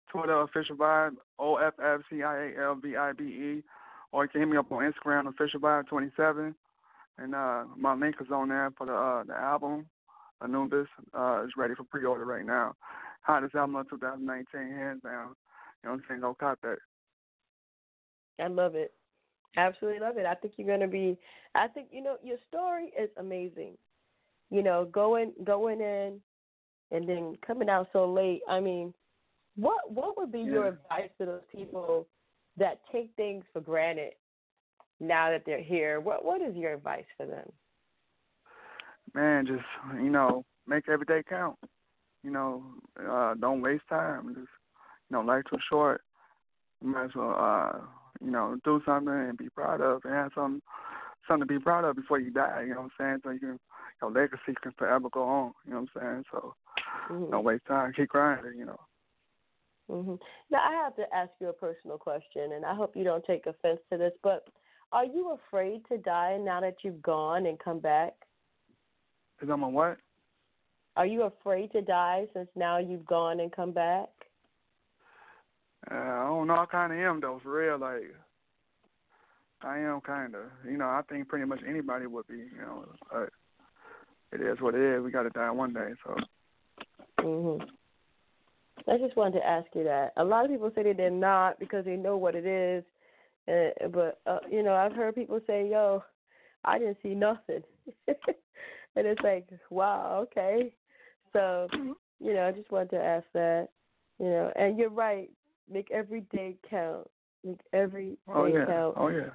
[0.10, 3.64] Twitter official vibe O F F C I A L V I B E,
[4.12, 6.56] or you can hit me up on Instagram official Vybe twenty seven,
[7.18, 9.88] and uh my link is on there for the uh the album.
[10.42, 10.88] Anubis
[11.18, 12.74] uh is ready for pre order right now.
[13.22, 14.46] Hottest album of 2019,
[14.76, 15.36] hands down.
[15.84, 16.22] You know what I'm saying?
[16.22, 16.78] Go cop that.
[18.40, 18.94] I love it.
[19.58, 20.26] Absolutely love it.
[20.26, 21.18] I think you're gonna be
[21.56, 23.78] I think you know, your story is amazing.
[24.50, 26.22] You know, going going in
[26.92, 28.42] and then coming out so late.
[28.48, 28.94] I mean,
[29.56, 32.08] what what would be your advice to those people
[32.58, 34.14] that take things for granted
[35.00, 36.00] now that they're here?
[36.00, 37.52] What what is your advice for them?
[39.14, 39.66] man, just
[39.96, 41.58] you know, make every day count.
[42.24, 42.64] You know,
[43.00, 44.28] uh, don't waste time.
[44.30, 44.40] Just
[45.10, 46.02] you know, life's too short.
[46.82, 47.80] You might as well, uh,
[48.24, 50.62] you know, do something and be proud of, and have some
[51.28, 52.64] something to be proud of before you die.
[52.68, 53.22] You know what I'm saying?
[53.24, 53.60] So you can,
[54.02, 55.54] your legacy can forever go on.
[55.66, 56.24] You know what I'm saying?
[56.32, 56.56] So
[57.10, 57.32] Mhm.
[57.32, 57.94] don't waste time.
[57.94, 58.58] Keep grinding.
[58.58, 58.80] You know.
[59.90, 60.16] hmm
[60.52, 63.46] Now, I have to ask you a personal question, and I hope you don't take
[63.46, 64.48] offense to this, but
[64.92, 68.14] are you afraid to die now that you've gone and come back?
[69.40, 69.98] Cause I'm a what?
[70.96, 74.10] Are you afraid to die since now you've gone and come back?
[75.92, 76.56] Uh, I don't know.
[76.56, 77.78] I kind of am though, for real.
[77.78, 78.16] Like,
[79.62, 80.42] I am kind of.
[80.66, 82.38] You know, I think pretty much anybody would be.
[82.38, 83.30] You know, but
[84.32, 85.04] it is what it is.
[85.04, 85.92] We got to die one day.
[86.04, 86.16] So.
[87.20, 87.70] Mhm.
[88.88, 90.14] I just wanted to ask you that.
[90.18, 92.84] A lot of people say that they're not because they know what it is,
[93.48, 96.04] uh, but uh, you know, I've heard people say, "Yo,
[96.66, 97.64] I didn't see nothing,"
[98.08, 98.18] and
[98.96, 100.74] it's like, "Wow, okay."
[101.34, 101.68] So,
[102.20, 103.70] you know, I just wanted to ask that.
[104.20, 105.30] You know, and you're right.
[105.72, 107.08] Make every day count.
[107.44, 108.66] Make every day Oh yeah.
[108.66, 108.96] count.
[108.98, 109.30] Oh yeah.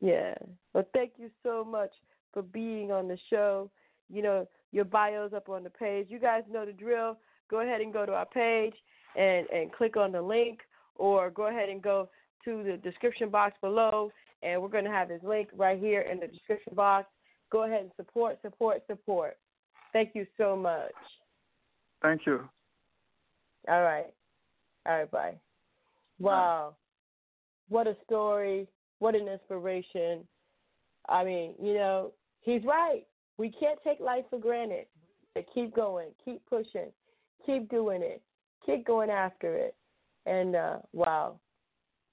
[0.00, 0.34] Yeah.
[0.74, 1.90] Well, thank you so much
[2.32, 3.70] for being on the show.
[4.10, 6.06] You know, your bio's up on the page.
[6.10, 7.18] You guys know the drill.
[7.50, 8.74] Go ahead and go to our page
[9.16, 10.60] and, and click on the link,
[10.96, 12.10] or go ahead and go
[12.44, 14.10] to the description box below,
[14.42, 17.08] and we're going to have his link right here in the description box.
[17.50, 19.36] Go ahead and support, support, support.
[19.92, 20.92] Thank you so much.
[22.02, 22.48] Thank you.
[23.68, 24.06] All right.
[24.86, 25.34] All right, bye.
[26.18, 26.74] Wow.
[27.68, 28.66] What a story.
[28.98, 30.26] What an inspiration.
[31.08, 32.12] I mean, you know,
[32.42, 33.04] he's right.
[33.36, 34.86] We can't take life for granted.
[35.34, 36.90] But keep going, keep pushing,
[37.46, 38.22] keep doing it,
[38.66, 39.76] keep going after it.
[40.26, 41.38] And uh wow.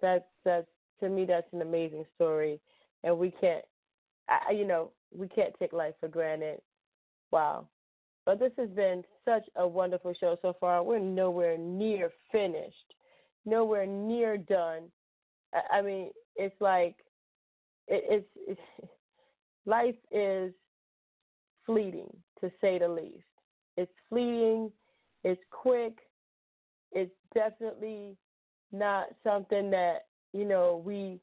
[0.06, 0.68] That's that's
[1.00, 2.60] to me that's an amazing story
[3.04, 3.66] and we can't
[4.30, 6.62] I, you know, we can't take life for granted.
[7.32, 7.68] Wow.
[8.24, 10.84] But this has been such a wonderful show so far.
[10.84, 12.94] We're nowhere near finished,
[13.46, 14.84] nowhere near done.
[15.54, 16.96] I, I mean, it's like
[17.88, 18.90] it, it's, it's
[19.66, 20.54] life is
[21.66, 23.26] fleeting to say the least.
[23.76, 24.72] It's fleeting.
[25.24, 25.98] It's quick.
[26.92, 28.16] It's definitely
[28.78, 31.20] not something that you know we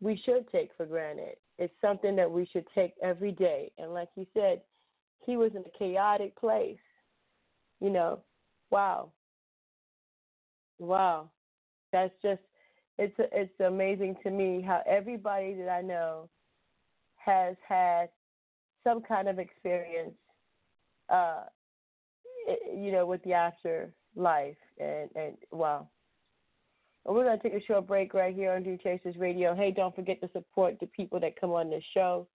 [0.00, 1.36] we should take for granted.
[1.58, 3.70] It's something that we should take every day.
[3.78, 4.62] And like you said,
[5.24, 6.78] he was in a chaotic place.
[7.80, 8.20] You know,
[8.70, 9.10] wow,
[10.78, 11.30] wow,
[11.92, 12.40] that's just
[12.98, 16.28] it's it's amazing to me how everybody that I know
[17.16, 18.08] has had
[18.84, 20.14] some kind of experience,
[21.08, 21.44] uh,
[22.74, 25.88] you know, with the afterlife, and and wow,
[27.04, 29.54] and we're going to take a short break right here on Dream Chasers Radio.
[29.54, 32.26] Hey, don't forget to support the people that come on this show.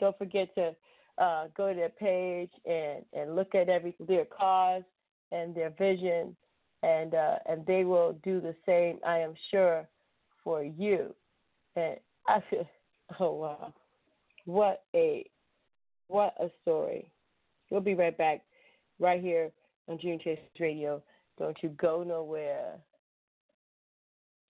[0.00, 0.74] Don't forget to
[1.18, 4.82] uh, go to their page and, and look at every their cause
[5.30, 6.36] and their vision,
[6.82, 8.98] and uh, and they will do the same.
[9.06, 9.88] I am sure
[10.44, 11.14] for you.
[11.76, 12.68] And I feel,
[13.20, 13.72] oh wow,
[14.44, 15.24] what a
[16.08, 17.10] what a story.
[17.70, 18.42] We'll be right back
[18.98, 19.50] right here
[19.88, 21.02] on Dream Chasers Radio.
[21.38, 22.74] Don't you go nowhere.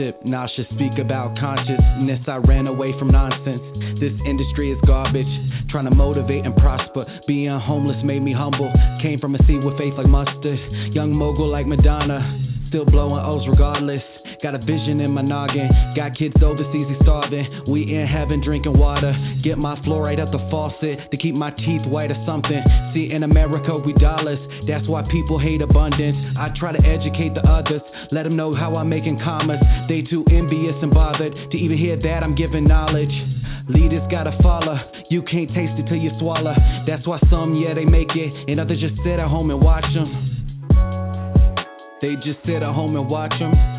[0.00, 2.20] a nauseous, speak about consciousness.
[2.26, 3.62] I ran away from nonsense.
[4.00, 5.26] This industry is garbage.
[5.70, 7.04] Trying to motivate and prosper.
[7.26, 8.72] Being homeless made me humble.
[9.02, 10.58] Came from a seed with faith like mustard.
[10.94, 12.20] Young mogul like Madonna.
[12.68, 14.02] Still blowing O's regardless.
[14.42, 15.68] Got a vision in my noggin.
[15.96, 17.64] Got kids overseas, they starving.
[17.66, 19.12] We in heaven drinking water.
[19.42, 22.62] Get my fluoride out the faucet to keep my teeth white or something.
[22.94, 24.38] See, in America, we dollars.
[24.68, 26.16] That's why people hate abundance.
[26.38, 27.82] I try to educate the others.
[28.12, 29.60] Let them know how I'm making commas.
[29.88, 33.12] They too envious and bothered to even hear that I'm giving knowledge.
[33.68, 34.78] Leaders gotta follow.
[35.10, 36.54] You can't taste it till you swallow.
[36.86, 39.84] That's why some, yeah, they make it, and others just sit at home and watch
[39.92, 40.36] them.
[42.00, 43.77] They just sit at home and watch them.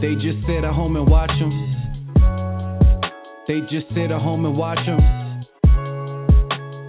[0.00, 1.50] They just sit at home and watch them.
[3.48, 5.00] They just sit at home and watch them.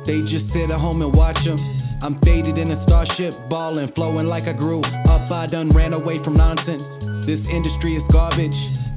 [0.05, 1.59] They just sit at home and watch them.
[2.01, 5.31] I'm faded in a starship, ballin', flowing like I grew up.
[5.31, 6.83] I done ran away from nonsense.
[7.25, 8.51] This industry is garbage.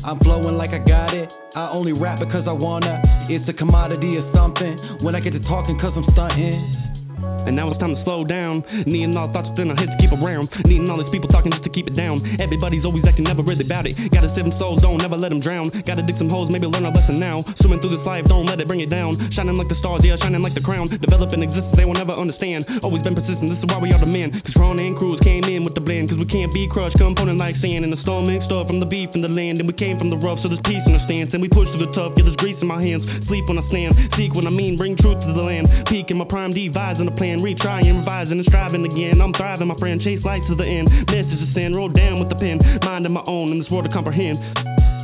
[0.05, 1.28] I'm flowing like I got it.
[1.55, 3.01] I only rap because I wanna.
[3.30, 4.98] It's a commodity or something.
[5.02, 6.81] When I get to talking, cause I'm stunting.
[7.23, 8.65] And now it's time to slow down.
[8.86, 10.49] Needing all thoughts within our heads to keep around.
[10.65, 12.23] Needing all these people talking just to keep it down.
[12.39, 13.99] Everybody's always acting never really about it.
[14.12, 15.70] Got a seven souls, don't never let them drown.
[15.86, 17.44] Gotta dig some holes, maybe learn a lesson now.
[17.61, 19.19] Swimming through this life, don't let it bring it down.
[19.35, 20.89] Shining like the stars, yeah, shining like the crown.
[20.89, 22.65] Developing existence, they will never understand.
[22.82, 24.31] Always been persistent, this is why we are the men.
[24.44, 26.11] Cause Corona and Cruz came in with the blend.
[26.11, 27.85] Cause we can't be crushed, component like sand.
[27.85, 29.59] And the storm mixed up from the beef and the land.
[29.61, 31.31] And we came from the rough, so there's peace in our stance.
[31.32, 33.03] And we push through the tough, get this grease in my hands.
[33.27, 35.69] Sleep when I stand, seek when I mean, bring truth to the land.
[35.89, 39.20] Peak in my prime, devising a plan, retry and revising and striving again.
[39.20, 40.89] I'm thriving, my friend, chase lights to the end.
[41.06, 42.59] Message to send, roll down with the pen.
[42.82, 44.39] Mind of my own in this world to comprehend.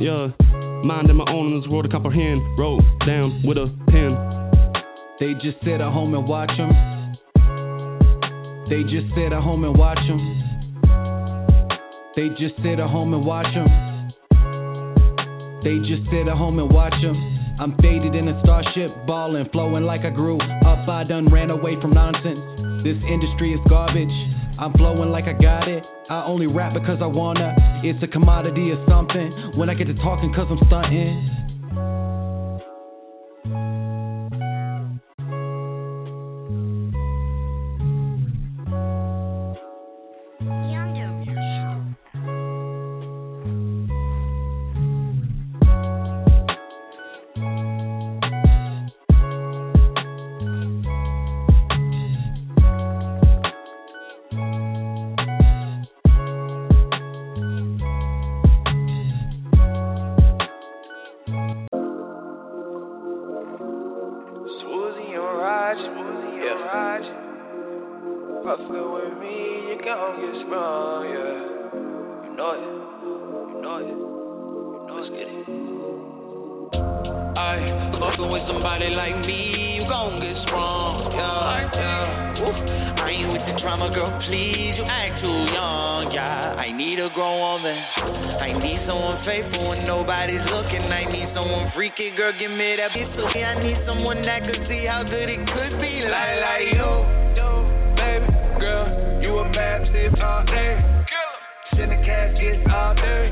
[0.01, 0.31] Yeah,
[0.83, 2.41] mind of my own in this world to comprehend.
[2.57, 4.15] Roll down with a pen.
[5.19, 6.71] They just sit at home and watch them.
[8.69, 10.19] They just sit at home and watch them.
[12.15, 13.67] They just sit at home and watch them.
[15.63, 17.38] They just sit at home and watch them.
[17.59, 20.87] I'm faded in a starship, ballin', flowing like I grew up.
[20.87, 22.39] I done ran away from nonsense.
[22.85, 24.07] This industry is garbage.
[24.57, 25.83] I'm flowing like I got it.
[26.09, 27.53] I only rap because I wanna.
[27.83, 29.57] It's a commodity or something.
[29.57, 31.48] When I get to talking, cause I'm stunting.
[87.97, 90.85] I need someone faithful when nobody's looking.
[90.91, 94.67] I need someone freaky, girl, give me that beat so I need someone that could
[94.69, 96.89] see how good it could be, like like you,
[97.97, 98.29] baby
[98.59, 98.85] girl,
[99.21, 100.77] you a bad sis all day.
[101.75, 103.31] Send the caskets all day.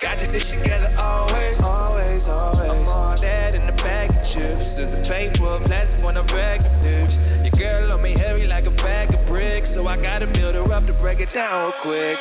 [0.00, 2.70] Got your dish together always, always, always.
[2.72, 4.64] I'm on that in the bag of chips.
[4.80, 6.64] There's a paper, plastic when I bag
[9.90, 12.18] I gotta build her up to break it down real quick.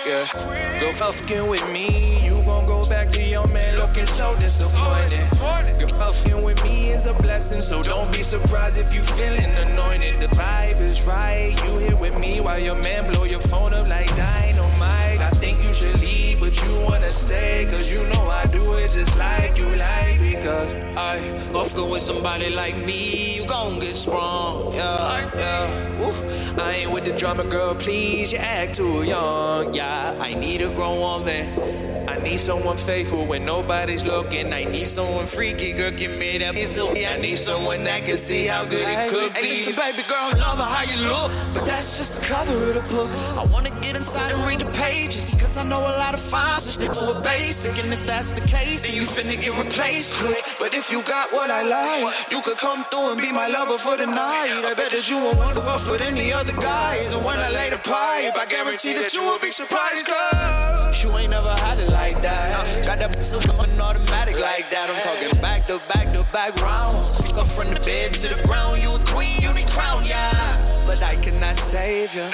[0.81, 5.29] Go fucking with me, you gon' go back to your man looking so disappointed.
[5.37, 10.17] Girl, fucking with me is a blessing, so don't be surprised if you feeling anointed.
[10.17, 13.85] The vibe is right, you here with me while your man blow your phone up
[13.85, 15.21] like dynamite.
[15.21, 18.89] I think you should leave, but you wanna stay, cause you know I do it
[18.97, 20.18] just like you like.
[20.39, 25.99] Because I fucking with somebody like me, you gon' get sprung, yeah, yeah.
[25.99, 26.57] Oof.
[26.57, 30.15] I ain't with the drama, girl, please, you act too young, yeah.
[30.15, 34.51] I need a grown woman, I need someone faithful when nobody's looking.
[34.51, 36.91] I need someone freaky, girl, give me that pistol.
[36.91, 39.71] I need someone that can see how good it could Hey, be.
[39.71, 43.07] listen, baby girl, love how you look, but that's just the cover of the book.
[43.07, 46.67] I wanna get inside and read the pages, cause I know a lot of files
[46.67, 50.11] are stick to a basic, and if that's the case, then you finna get replaced
[50.19, 50.43] quick.
[50.59, 52.03] But if you got what I like,
[52.35, 54.59] you could come through and be my lover for the night.
[54.59, 56.99] I bet that you won't want to fuck with any other guy.
[56.99, 61.15] and when I lay the pipe, I guarantee that you will be surprised, cause you
[61.17, 62.85] ain't never had it like that.
[62.85, 64.89] Got that pistol going automatic like that.
[64.89, 67.19] I'm talking back to back to back rounds.
[67.39, 70.83] Up from the bed to the ground, you a queen, you the crown, yeah.
[70.85, 72.27] But I cannot save you.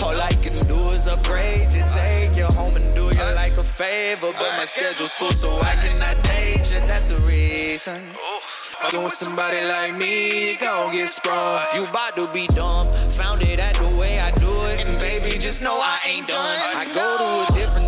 [0.00, 3.64] All I can do is upgrade you, take you home and do you like a
[3.76, 4.32] favor.
[4.32, 6.80] But my schedule's full, so I cannot date you.
[6.88, 8.16] That's the reason.
[8.82, 11.64] Fucking with somebody like me, you gon' get sprung.
[11.74, 12.92] You bout to be dumb.
[13.16, 14.80] Found it at the way I do it.
[14.84, 16.58] And baby, just know I ain't done.
[16.60, 17.85] I go to a different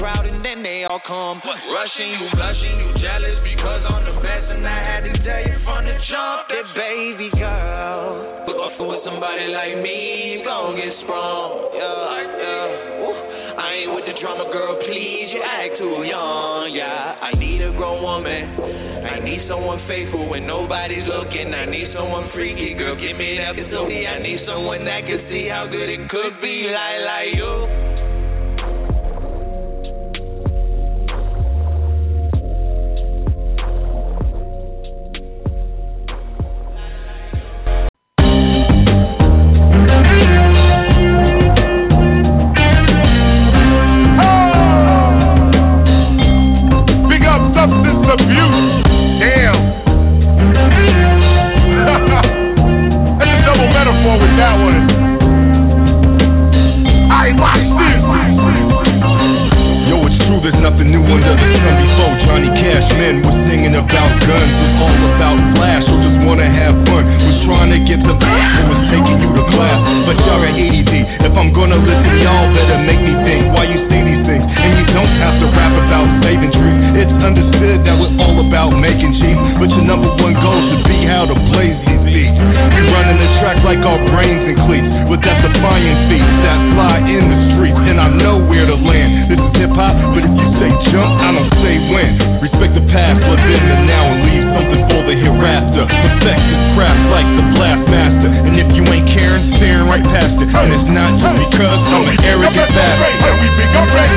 [0.00, 1.44] crowd, and then they all come.
[1.44, 4.48] Rushing, you blushing, you jealous because I'm the best.
[4.48, 8.48] And I had to tell you from the jump that baby girl.
[8.48, 11.68] Fucking with somebody like me, you gon' get sprung.
[11.76, 13.04] Yeah, yeah.
[13.04, 13.20] Ooh.
[13.60, 15.28] I ain't with the drama, girl, please.
[15.36, 17.20] You act too young, yeah.
[17.20, 18.56] I need a grown woman.
[19.04, 21.52] I need someone faithful when nobody's looking.
[21.52, 22.96] I need someone freaky, girl.
[22.96, 24.06] Give me that facility.
[24.06, 27.99] I need someone that can see how good it could be, like like you.
[54.20, 54.90] With.
[57.10, 59.19] I watch this.
[60.30, 62.14] It's true, there's nothing new under the sun before.
[62.22, 66.70] Johnny Cash men was singing about guns, was all about flash, or just wanna have
[66.86, 67.02] fun.
[67.26, 69.82] Was trying to get the or was taking you to class.
[70.06, 70.94] But y'all are ADD.
[71.26, 74.46] If I'm gonna listen, y'all better make me think why you say these things.
[74.62, 77.02] And you don't have to rap about saving trees.
[77.02, 79.40] It's understood that we're all about making cheese.
[79.58, 82.38] But your number one goal should be how to blaze these beats.
[82.38, 84.90] We running the track like our brains and cleats.
[85.10, 87.82] With that defiant feet that fly in the streets.
[87.90, 89.26] And I know where to land.
[89.26, 92.18] This is hip hop, but you say jump, I don't say when.
[92.40, 95.84] Respect the past, live in the now, and leave something for the hereafter.
[95.90, 98.30] Perfect this craft like the blast master.
[98.30, 100.48] And if you ain't caring, staring right past it.
[100.50, 103.18] And it's not just because I'm an arrogant bastard.
[103.40, 104.10] We big up red.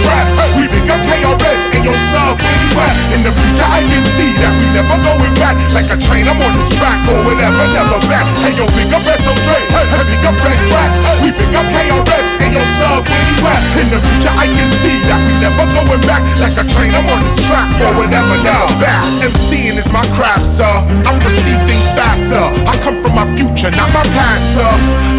[0.59, 1.32] We big up KRS
[1.73, 2.95] and your sub where you at?
[3.13, 5.57] In the future, I can see that we never going back.
[5.73, 8.25] Like a train, I'm on the track or whatever, never back.
[8.45, 10.91] Hey, yo, big up SO Hey, hey, big up red rap.
[11.21, 13.63] We pick up KRS and your sub where you at?
[13.73, 16.21] In the future, I can see that we never going back.
[16.37, 19.03] Like a train, I'm on the track or whatever, never back.
[19.25, 20.75] MCing is my craft, sir.
[20.77, 22.45] I perceive things faster.
[22.69, 24.73] I come from my future, not my past, sir.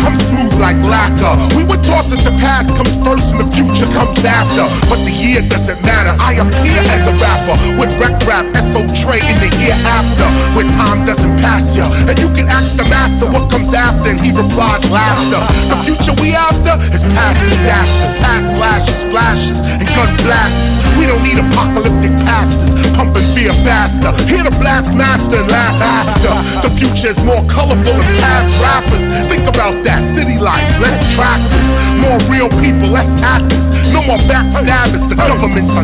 [0.07, 1.35] I'm smooth like lacquer.
[1.57, 4.67] We were taught that the past comes first and the future comes after.
[4.89, 6.15] But the year doesn't matter.
[6.19, 10.29] I appear as a rapper with rec rap, SO Trey in the year after.
[10.57, 11.91] When time doesn't pass ya.
[12.09, 15.43] And you can ask the master what comes after, and he replies laughter.
[15.71, 20.75] The future we after is past disasters, past flashes, flashes, and gun blasts.
[20.99, 24.11] We don't need apocalyptic passes, pumping beer faster.
[24.31, 26.35] Hear the blast master and laugh after.
[26.65, 29.03] The future is more colorful than past rappers.
[29.31, 31.67] Think about that, city life, less tractors,
[31.99, 33.63] more real people, less actors.
[33.91, 35.83] No more backstabbers, the government's a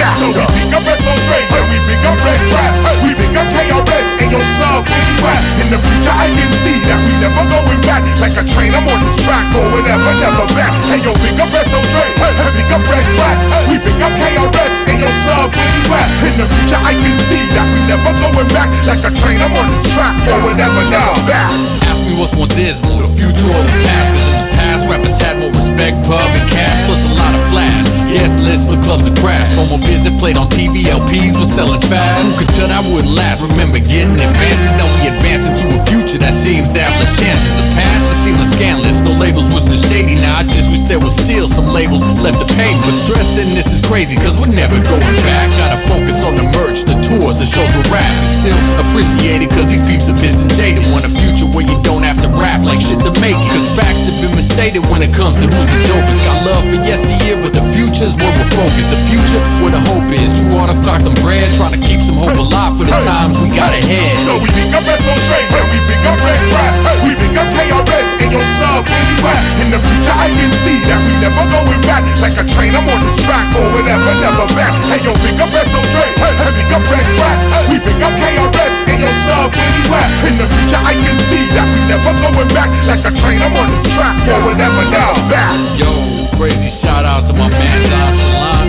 [0.00, 0.46] non-factor.
[0.46, 2.72] So we big up SO Dre, hey, we big up Red Rap,
[3.04, 5.60] we big up KRS, and your sub where you?
[5.60, 8.02] In the future, I can see that we never going back.
[8.20, 10.72] Like a train, I'm on the track or whatever, never back.
[10.88, 13.36] Hey, yo, big up SO Dre, hey, hey, big up Red Rap,
[13.68, 16.28] we big up KRS, and your sub where you?
[16.30, 18.68] In the future, I can see that we never going back.
[18.86, 21.50] Like a train, I'm on the track or whatever, never back.
[21.84, 24.08] Ask me what's more dismal, the future or the past.
[24.10, 27.52] 'Cause in the past, rappers had more respect, pub and cash, plus a lot of
[27.52, 27.99] flash.
[28.10, 29.54] Yes, lists for clubs to crash.
[29.54, 32.26] No more visit played on TV, LPs was selling fast.
[32.26, 33.38] Who could tell I wouldn't last?
[33.38, 37.54] Remember getting advanced, we advance into a future that seems to have less chances.
[37.54, 38.98] The past, it seems scandalous.
[39.06, 40.18] No labels was the shady.
[40.18, 42.74] Now I just wish there was still some labels left to pay.
[42.82, 45.54] But stressing this is crazy, cause we're never going back.
[45.54, 48.10] Gotta focus on the merch, the tours, the shows we're rap.
[48.42, 50.82] Still appreciated cause these peeps have been jaded.
[50.90, 53.36] Want a future where you don't to rap like shit to make.
[53.36, 56.24] Cause facts have been misstated when it comes to who's the dopest.
[56.24, 58.88] Got love for yesteryear, but the future's where we're focused.
[58.88, 60.28] The future where the hope is.
[60.32, 63.52] You wanna start some bread, trying to keep some hope alive for the times we
[63.52, 64.16] got ahead.
[64.24, 66.72] So we big up SO Dre, hey, we big up Red Rap,
[67.04, 69.42] we big up KRS, and Hey, yo, sub, where you at?
[69.58, 72.06] In the future, I can see that we never going back.
[72.22, 74.70] Like a train, I'm on the track oh, or whatever, never back.
[74.86, 77.38] Hey, yo, pick up SOJ, hey, hey, pick up Red Track.
[77.66, 80.10] We pick up KRS, hey, yo, sub, where you at?
[80.30, 82.70] In the future, I can see that we never going back.
[82.90, 85.54] Like a train, I'm on the track or whatever, never back.
[85.78, 88.66] Yo, crazy shout out to my man Don Salon,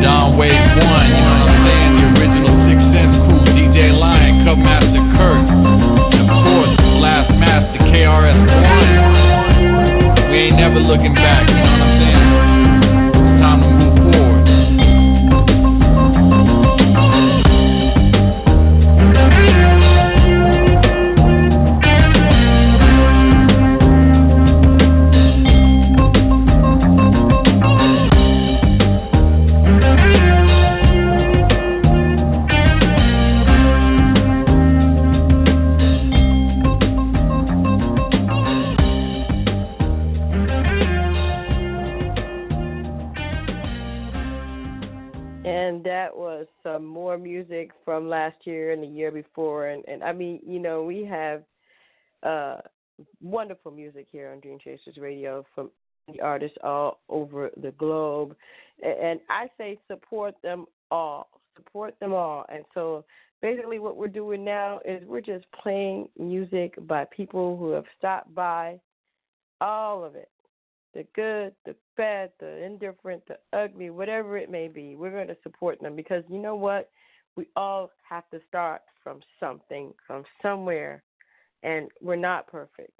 [0.00, 1.92] Don Wave One, you know what I'm saying?
[2.00, 5.44] The original Six Sense crew, DJ Lion, Cut Master Kurt,
[6.16, 9.20] and of course, Blast Master KRS One.
[10.30, 11.44] We ain't never looking back,
[47.60, 49.68] music from last year and the year before.
[49.68, 51.42] And, and I mean, you know, we have
[52.22, 52.58] uh,
[53.22, 55.70] wonderful music here on Dream Chasers Radio from
[56.12, 58.34] the artists all over the globe.
[58.82, 61.28] And I say support them all.
[61.56, 62.46] Support them all.
[62.48, 63.04] And so
[63.42, 68.34] basically, what we're doing now is we're just playing music by people who have stopped
[68.34, 68.80] by,
[69.60, 70.30] all of it
[70.92, 75.36] the good, the bad, the indifferent, the ugly, whatever it may be, we're going to
[75.44, 76.90] support them because you know what?
[77.36, 81.02] We all have to start from something, from somewhere,
[81.62, 82.98] and we're not perfect.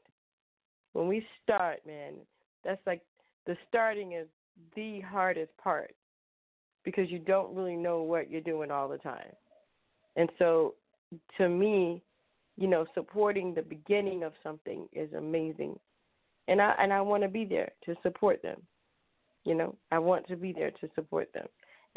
[0.93, 2.15] When we start, man,
[2.65, 3.03] that's like
[3.47, 4.27] the starting is
[4.77, 5.95] the hardest part
[6.85, 9.33] because you don't really know what you're doing all the time.
[10.17, 10.75] And so,
[11.39, 12.03] to me,
[12.57, 15.79] you know, supporting the beginning of something is amazing
[16.51, 18.61] and I and I want to be there to support them.
[19.45, 21.47] You know, I want to be there to support them,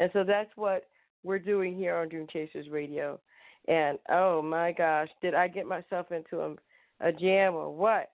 [0.00, 0.84] and so that's what
[1.24, 3.18] we're doing here on Dream Chasers Radio.
[3.66, 6.54] And oh my gosh, did I get myself into a,
[7.00, 8.10] a jam or what?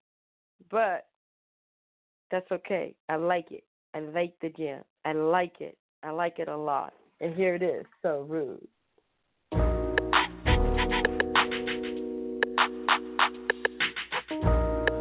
[0.71, 1.07] But
[2.31, 2.95] that's okay.
[3.09, 3.65] I like it.
[3.93, 4.83] I like the jam.
[5.05, 5.77] I like it.
[6.03, 6.95] I like it a lot.
[7.21, 7.85] And here it is.
[8.03, 8.67] So rude.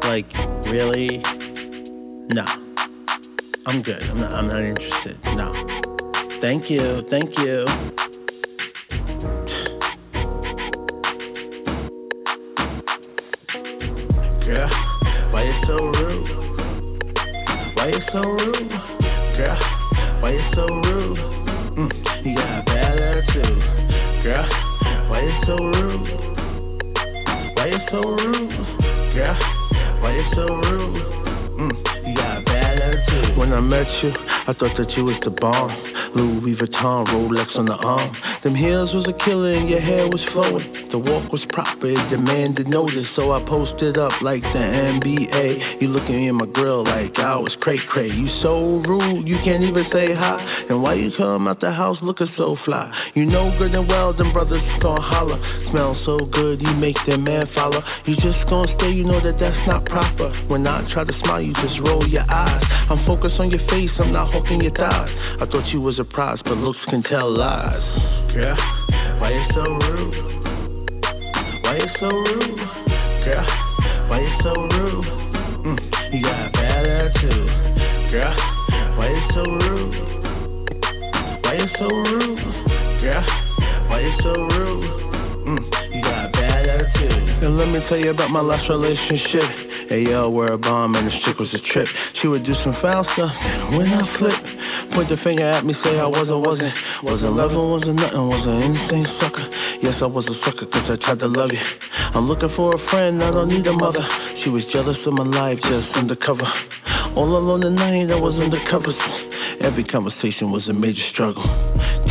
[0.03, 0.25] Like,
[0.65, 1.19] really?
[2.33, 2.43] No.
[3.67, 4.01] I'm good.
[4.01, 5.17] I'm not, I'm not interested.
[5.23, 5.78] No.
[6.41, 7.01] Thank you.
[7.09, 7.65] Thank you.
[14.45, 14.69] Girl,
[15.31, 16.29] why you so rude?
[17.75, 18.69] Why you so rude?
[19.37, 19.59] Girl,
[20.21, 21.17] why you so rude?
[21.77, 21.91] Mm,
[22.25, 23.59] you got a bad attitude.
[24.23, 24.47] Girl,
[25.09, 26.07] why you so rude?
[27.55, 28.49] Why you so rude?
[29.13, 29.37] Girl,
[30.01, 31.03] why you so rude?
[31.59, 33.37] Mm, you got a bad attitude.
[33.37, 34.11] When I met you,
[34.47, 35.98] I thought that you was the bomb.
[36.15, 38.15] Louis Vuitton, Rolex on the arm.
[38.43, 40.88] Them heels was a killer and your hair was flowing.
[40.91, 43.05] The walk was proper, it demanded notice.
[43.15, 44.65] So I posted up like the
[44.97, 45.81] NBA.
[45.81, 48.09] You looking in my grill like I was cray cray.
[48.09, 50.41] You so rude, you can't even say hi.
[50.67, 52.89] And why you come out the house looking so fly?
[53.13, 55.37] You know good and well, them brothers gon' holler.
[55.69, 57.83] Smell so good, you make them man follow.
[58.07, 60.33] You just gon' stay, you know that that's not proper.
[60.47, 62.63] When I try to smile, you just roll your eyes.
[62.89, 65.13] I'm focused on your face, I'm not hooking your thighs.
[65.37, 67.77] I thought you was a prize, but looks can tell lies.
[68.33, 68.57] Yeah,
[69.21, 70.48] why you so rude?
[71.69, 72.57] Why you so rude?
[73.25, 73.45] Girl,
[74.09, 75.05] why you so rude?
[75.69, 75.77] Mm,
[76.11, 77.49] you got a bad attitude.
[78.09, 78.33] Girl,
[78.97, 79.93] why you so rude?
[81.43, 82.39] Why you so rude?
[83.05, 83.21] Girl,
[83.85, 84.89] why you so rude?
[85.45, 85.61] Mm,
[85.93, 87.43] you got a bad attitude.
[87.43, 89.69] And let me tell you about my last relationship.
[89.89, 91.87] Hey yo, we're a bomb and this chick was a trip.
[92.19, 94.41] She would do some foul stuff, and when I flip,
[94.91, 96.73] point the finger at me, say I was or wasn't.
[97.03, 99.45] Wasn't loving, wasn't nothing, wasn't anything sucker.
[99.81, 101.63] Yes, I was a sucker, cause I tried to love you.
[102.15, 104.01] I'm looking for a friend, I don't need a mother.
[104.43, 106.45] She was jealous of my life, just undercover.
[107.15, 108.91] All alone at night, I was undercover.
[109.61, 111.43] Every conversation was a major struggle.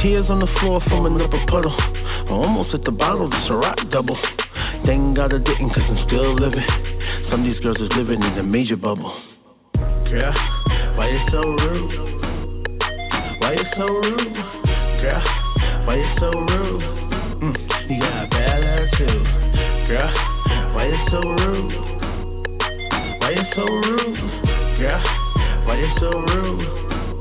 [0.02, 1.74] Tears on the floor from another puddle.
[1.74, 4.18] I'm almost at the bottle, it's a rock double.
[4.86, 6.64] Thank God I didn't, cause I'm still living.
[7.30, 9.10] Some of these girls is living in a major bubble.
[10.09, 10.32] Yeah,
[10.96, 12.27] why you so rude?
[13.39, 14.35] Why you so rude?
[15.01, 15.23] Girl,
[15.86, 16.82] why you so rude?
[17.39, 17.55] Mm,
[17.89, 19.24] you got a bad attitude.
[19.86, 20.10] Girl,
[20.74, 21.73] why you so rude?
[23.20, 24.19] Why you so rude?
[24.78, 25.02] Girl,
[25.66, 26.66] why you so rude?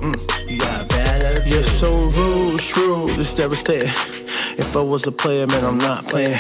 [0.01, 1.51] Mm, you got a bad attitude.
[1.53, 3.93] You're so rude, shrewd, it's devastating.
[4.57, 6.35] If I was a player, man, I'm not playing.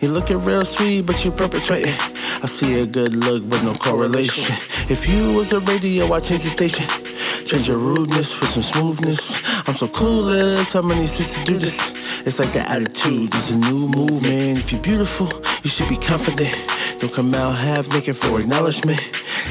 [0.00, 1.94] You looking real sweet, but you perpetrating.
[1.94, 4.46] I see a good look with no correlation.
[4.90, 7.09] If you was a radio, I change the station.
[7.50, 9.18] Change your rudeness for some smoothness.
[9.66, 11.74] I'm so clueless, how many streets to do this?
[12.22, 14.62] It's like the attitude, it's a new movement.
[14.62, 15.26] If you're beautiful,
[15.64, 16.54] you should be confident.
[17.02, 19.00] Don't come out half naked for acknowledgement.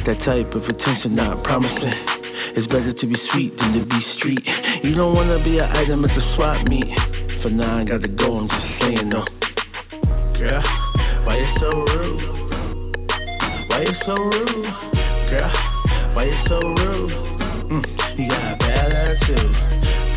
[0.07, 1.91] That type of attention not promising.
[2.55, 4.47] It's better to be sweet than to be street.
[4.81, 6.88] You don't wanna be an item at the swap meet.
[7.43, 9.27] For now, I gotta go, I'm just saying no.
[10.39, 10.63] Girl,
[11.27, 12.23] why you so rude?
[13.67, 14.71] Why you so rude?
[15.35, 15.51] Girl,
[16.15, 17.38] why you so rude?
[18.19, 19.55] You got a bad attitude.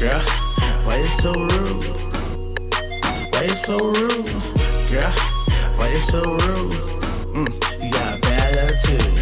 [0.01, 0.25] Girl,
[0.85, 1.87] why you so rude?
[3.31, 4.27] Why you so rude?
[4.91, 5.15] Girl,
[5.79, 6.73] why you so rude?
[7.33, 7.47] Mm,
[7.81, 9.15] you got a bad attitude.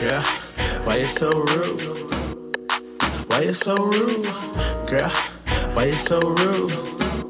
[0.00, 0.24] Girl,
[0.84, 1.80] why you so rude?
[3.30, 4.26] Why you so rude?
[4.90, 5.12] Girl,
[5.74, 6.72] why you so rude?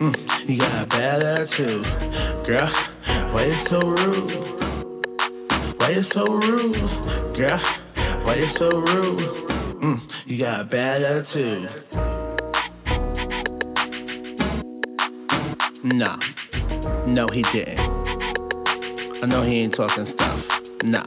[0.00, 0.14] Mm,
[0.48, 1.84] you got a bad attitude.
[2.48, 2.68] Girl,
[3.32, 4.30] why you so rude?
[5.78, 7.36] Why you so rude?
[7.36, 7.60] Girl,
[8.24, 9.49] why you so rude?
[9.82, 11.68] Mm, you got a bad attitude.
[15.82, 16.18] Nah,
[17.06, 17.78] no, he didn't.
[17.78, 20.40] I know he ain't talking stuff.
[20.84, 21.06] Nah.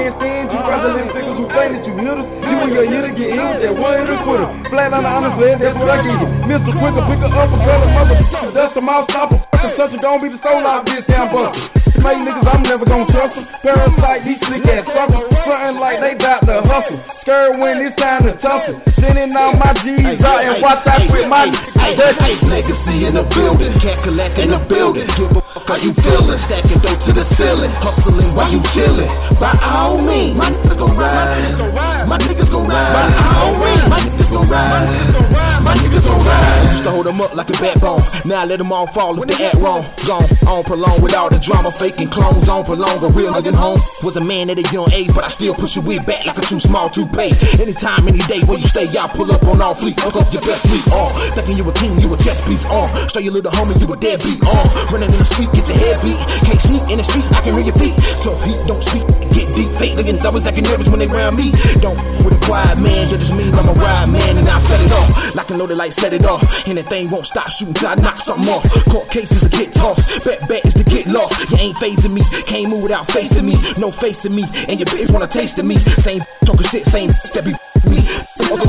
[0.00, 2.28] Can't stand you, brother, little niggas who claim that you hitters.
[2.40, 4.48] You and your hitter get with that one hitter quitter.
[4.72, 6.28] Flat on the honest leg, that's what I give you.
[6.48, 6.72] Mr.
[6.72, 8.16] Quicker, pick her up, a girl, a mother.
[8.56, 9.40] Dust them all, stop her.
[9.52, 11.60] Fucking such a don't be the soul out this damn buster.
[12.00, 13.44] Make niggas, I'm never gonna trust them.
[13.60, 15.28] Parasite, these slick ass suckers.
[15.44, 16.96] Frontin' like they bout to hustle.
[17.20, 18.80] Scared when it's time to tussle.
[18.96, 21.44] Sending all my G's out and watch out with my
[21.76, 25.04] Hey, legacy in the building, cat collect in the building.
[25.16, 29.06] Give a how you feeling, stacking dope to the ceiling, hustling while you chilling.
[29.38, 32.10] By all means, my niggas gon' ride.
[32.10, 32.90] My niggas gon' ride.
[32.90, 33.06] By
[33.38, 35.62] all means, my niggas gon' ride.
[35.62, 36.74] My niggas gon' ride.
[36.74, 38.02] Used to hold them up like a backbone.
[38.26, 39.86] Now I let them all fall if they act wrong.
[40.10, 42.98] Gone on prolong with all the drama, faking clones on prolong.
[43.06, 45.70] A real nigga home was a man at a young age, but I still push
[45.78, 47.30] your way back like a too small to pay.
[47.62, 49.94] Anytime, any day, where you stay, y'all pull up on all fleet.
[50.02, 51.14] Hook up your best fleet on.
[51.38, 52.90] Thinking you a king, you a chess piece on.
[53.14, 54.66] Show your little homie you a deadbeat on.
[54.90, 56.18] Running in the street, get your head beat.
[56.48, 57.94] Can't sneak in the streets, I can hear your feet.
[58.24, 59.04] So feet don't speak,
[59.36, 59.70] get deep.
[59.76, 61.52] Fake niggas always acting nervous when they round me.
[61.84, 64.80] Don't with a quiet man, that just means I'm a ride man and I set
[64.80, 65.08] it off.
[65.36, 66.42] Like a loaded like set it off.
[66.66, 68.64] Anything won't stop shooting till I knock something off.
[68.88, 71.36] Court cases to get tossed, bet bet is to get lost.
[71.50, 73.56] You ain't phasing me, can't move without facing me.
[73.76, 75.76] No facing me, and your bitch wanna taste of me.
[76.04, 77.52] Same talking shit, same that be
[77.88, 78.00] me.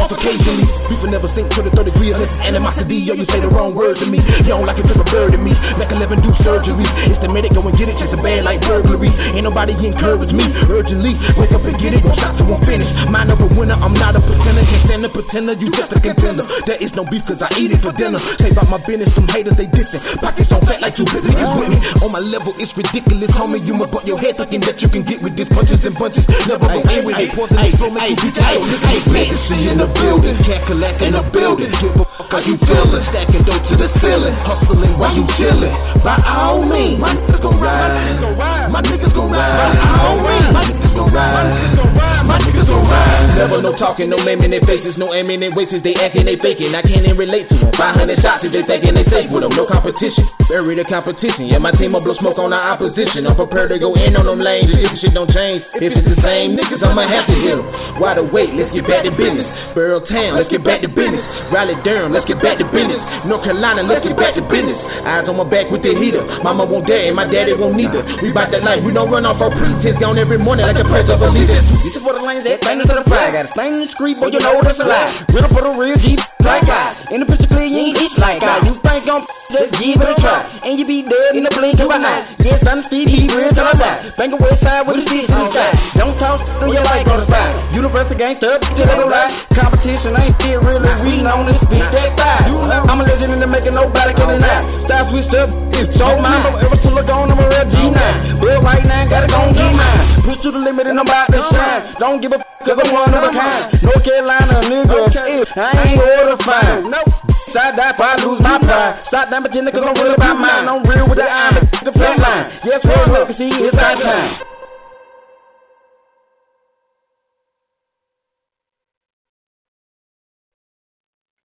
[0.01, 2.97] Off occasionally, people never think to the third degree unless it's animosity.
[3.05, 4.17] Yo, you say the wrong word to me.
[4.17, 5.53] You don't like it, flip a bird to me.
[5.77, 6.89] Make 11 do surgery.
[7.05, 9.13] It's the minute, go and get it, just a bad like burglary.
[9.37, 11.13] Ain't nobody encourage me urgently.
[11.37, 12.89] Wake up and get it, one shot to one finish.
[13.13, 14.65] Mind of a winner, I'm not a pretender.
[14.65, 16.49] Can't stand a pretender, you just a contender.
[16.65, 18.17] There is no beef, cause I eat it for dinner.
[18.41, 20.01] Say about my business, some haters, they dissing.
[20.17, 21.79] Pockets on fat like two big niggas with me.
[22.01, 23.61] On my level, it's ridiculous, homie.
[23.61, 26.25] You must butt your head thinking that you can get with this punches and bunches.
[26.49, 27.37] Never in with it.
[27.37, 31.23] Poison and flow, make you beat your Legacy in the building, cat collect in the
[31.31, 31.71] building.
[31.81, 35.73] Give a how you feeling, stacking dope to the ceiling, hustling while you chilling.
[36.03, 38.69] By all means, my niggas gon' ride.
[38.69, 39.57] My niggas gon' ride.
[39.57, 42.25] By all means, my niggas gon' ride.
[42.27, 43.37] My niggas gon' ride.
[43.37, 46.75] Never no talking, no naming their faces, no aiming their waist, they acting, they faking.
[46.75, 47.71] I can't even relate to them.
[47.77, 50.27] 500 shots if they thinking they safe with them, no competition.
[50.51, 53.25] Bury the competition, yeah, my team will blow smoke on the opposition.
[53.25, 55.63] I'm prepared to go in on them lanes if shit don't change.
[55.79, 57.65] If it's the same niggas, I'ma have to hit them.
[58.03, 58.51] Why the wait?
[58.53, 59.47] Let's get back to business.
[59.73, 61.23] Burrow Town, let's get back to business.
[61.49, 62.99] Raleigh Durham, let's get back to business.
[63.25, 64.77] North Carolina, let's get back to business.
[65.07, 66.21] Eyes on my back with the heater.
[66.43, 68.03] Mama won't dare, and my daddy won't neither.
[68.21, 69.97] We bout that life, we don't run off our pretense.
[69.97, 71.63] Gone every morning like the press of a leader.
[71.81, 73.31] This is for the lanes that bang to the fry.
[73.31, 75.23] Got a slang in the street, boy, you know that's a lie.
[75.31, 76.97] Real for the real G like guys.
[77.13, 78.65] In the picture clear, you ain't eat like guys.
[78.65, 79.23] You think I'm
[79.53, 80.47] just give it a try.
[80.65, 82.35] And you be dead in the blink of an eye.
[82.41, 83.99] Yes, I'm Steve, be real till I die.
[84.17, 85.75] Bang away side with the six on side.
[85.99, 87.53] Don't talk through your life on the side.
[87.75, 89.07] Universal gangster, up to the.
[89.53, 92.49] Competition ain't still really reading on this beat that side.
[92.49, 94.65] I'm a legend and making nobody can deny.
[94.89, 96.41] Style switched up, it's so mine.
[96.41, 98.41] Don't ever still look on, I'm a real G9.
[98.41, 100.25] Well, right now, gotta go get mine.
[100.25, 101.95] Push to the limit and I'm about to shine.
[102.01, 103.77] Don't give a f, cause I'm one of a kind.
[103.85, 106.89] North Carolina, nigga, eh, I ain't order fine.
[106.89, 107.09] Nope.
[107.53, 109.03] Side die, I lose my pride.
[109.07, 110.65] Stop that pretending cause I'm real about mine.
[110.67, 111.51] I'm real with the eye,
[111.83, 112.59] the flat line.
[112.63, 114.50] Yes, real legacy, it's our time.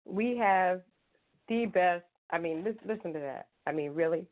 [0.06, 0.80] We have
[1.48, 2.04] the best.
[2.30, 3.48] I mean, listen, to that.
[3.66, 4.26] I mean, really,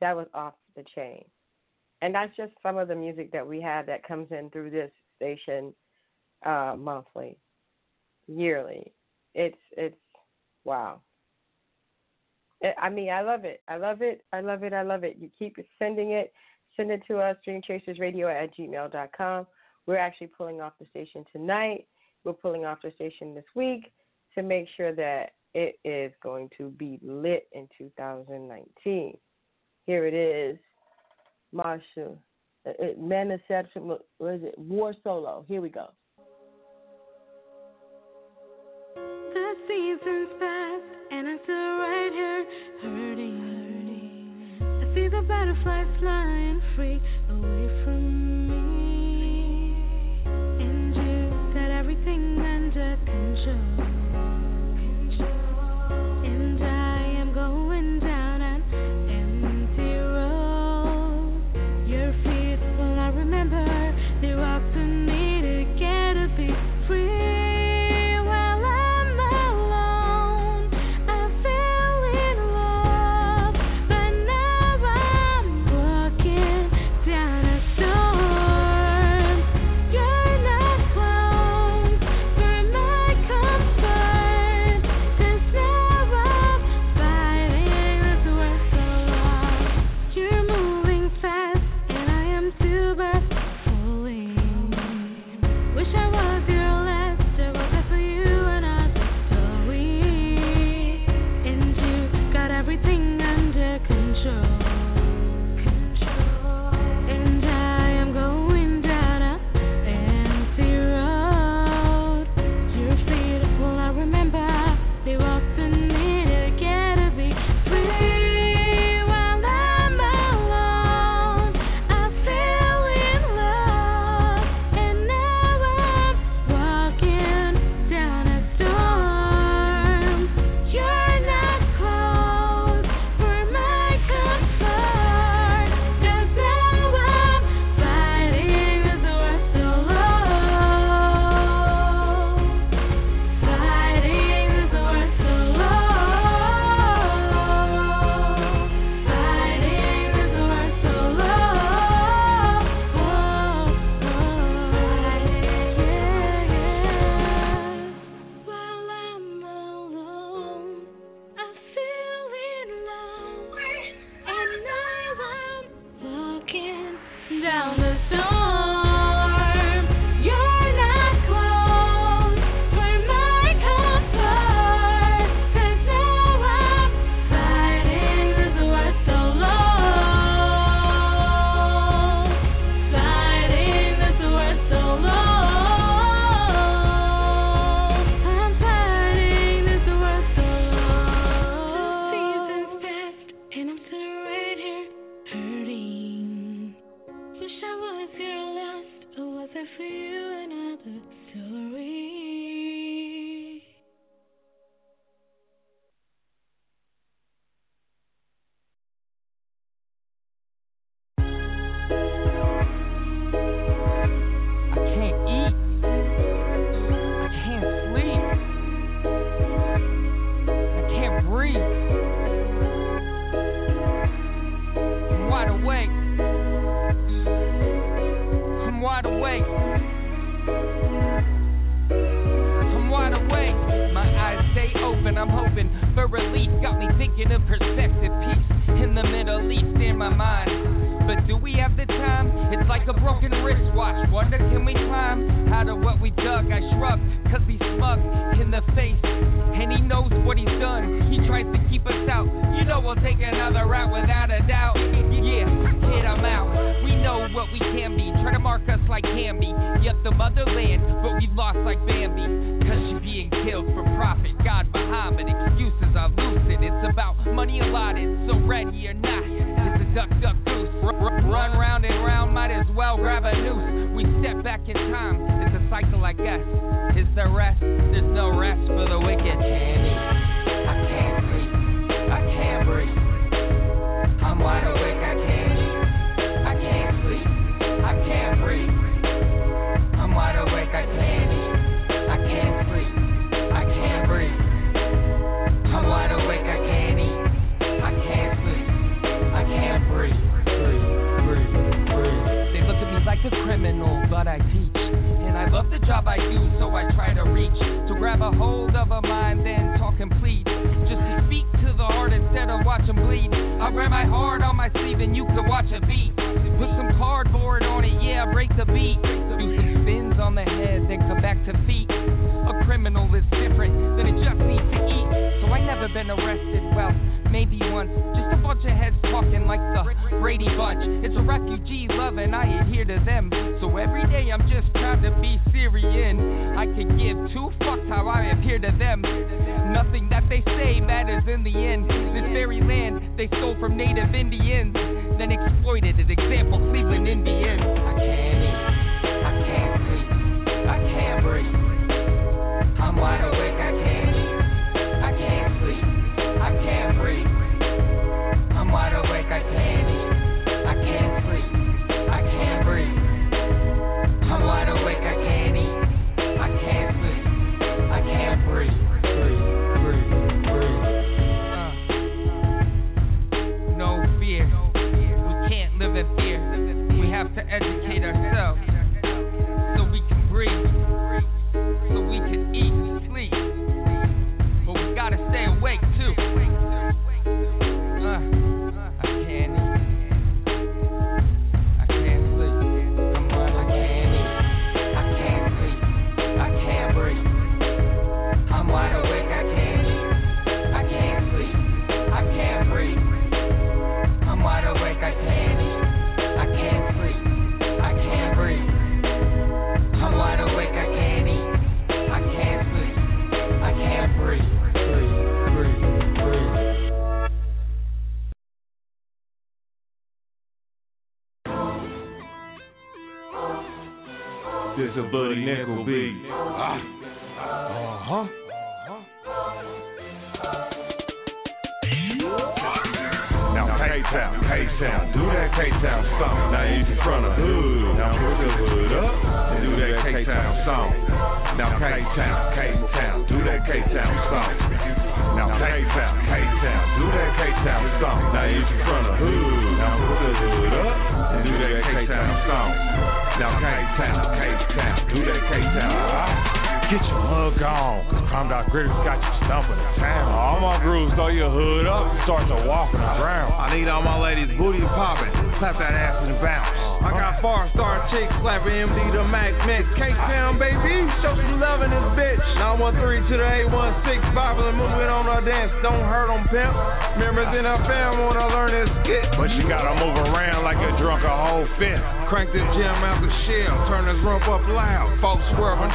[0.00, 1.24] that was off the chain.
[2.00, 4.90] And that's just some of the music that we have that comes in through this
[5.16, 5.74] station
[6.46, 7.36] uh, monthly,
[8.28, 8.92] yearly.
[9.34, 9.96] It's it's
[10.64, 11.00] wow.
[12.62, 13.62] I I mean, I love it.
[13.68, 14.24] I love it.
[14.32, 14.72] I love it.
[14.72, 15.16] I love it.
[15.18, 16.32] You keep sending it.
[16.76, 19.46] Send it to us, dreamchasersradio at gmail.com.
[19.86, 21.86] We're actually pulling off the station tonight.
[22.22, 23.90] We're pulling off the station this week
[24.38, 29.16] to make sure that it is going to be lit in 2019.
[29.84, 30.56] Here it is,
[31.52, 32.16] Marsha.
[32.64, 34.54] Uh, uh, it, Manifestation, what is it?
[34.56, 35.44] War Solo.
[35.48, 35.88] Here we go.
[38.94, 42.46] The seasons pass and I'm still right here
[42.82, 44.58] hurting.
[44.60, 44.82] hurting.
[44.82, 47.00] I see the butterflies flying free
[47.30, 49.74] away from me,
[50.62, 53.87] and you got everything under control.
[55.18, 55.47] Peace.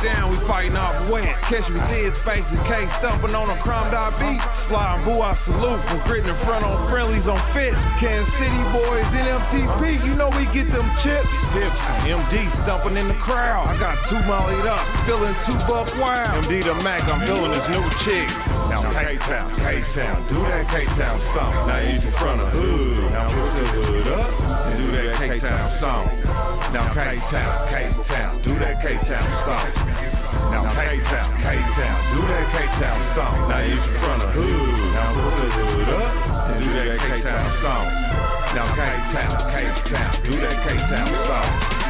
[0.03, 1.31] Down, we fighting off wet.
[1.47, 4.41] Catch me dead spaces, K stumping on a crime dot beat.
[4.67, 5.81] Sliding boo, I salute.
[5.87, 7.71] From gritting in front on friendlies on fit.
[8.03, 11.31] Kansas City boys, NMTP, you know we get them chips.
[11.55, 11.79] Hips,
[12.11, 12.35] MD
[12.67, 13.71] stumping in the crowd.
[13.71, 16.45] I got two mollied up, feeling two buck wild.
[16.45, 18.27] MD the Mac, I'm feeling this new chick.
[18.67, 21.53] Now K-Town, K-Town, do that K-Town song.
[21.71, 23.11] Now you in front of hood.
[23.15, 24.31] Now put the hood up
[24.67, 26.05] and do that K-Town song.
[26.75, 29.92] Now K-Town, K-Town, do that K-Town song.
[30.73, 33.35] K-Town, K-Town, do that K-Town song.
[33.45, 34.93] Now you front of hood.
[34.93, 37.85] Now put the hood up and do that K-Town song.
[38.57, 41.82] Now K-Town, K-Town, do that K-Town song.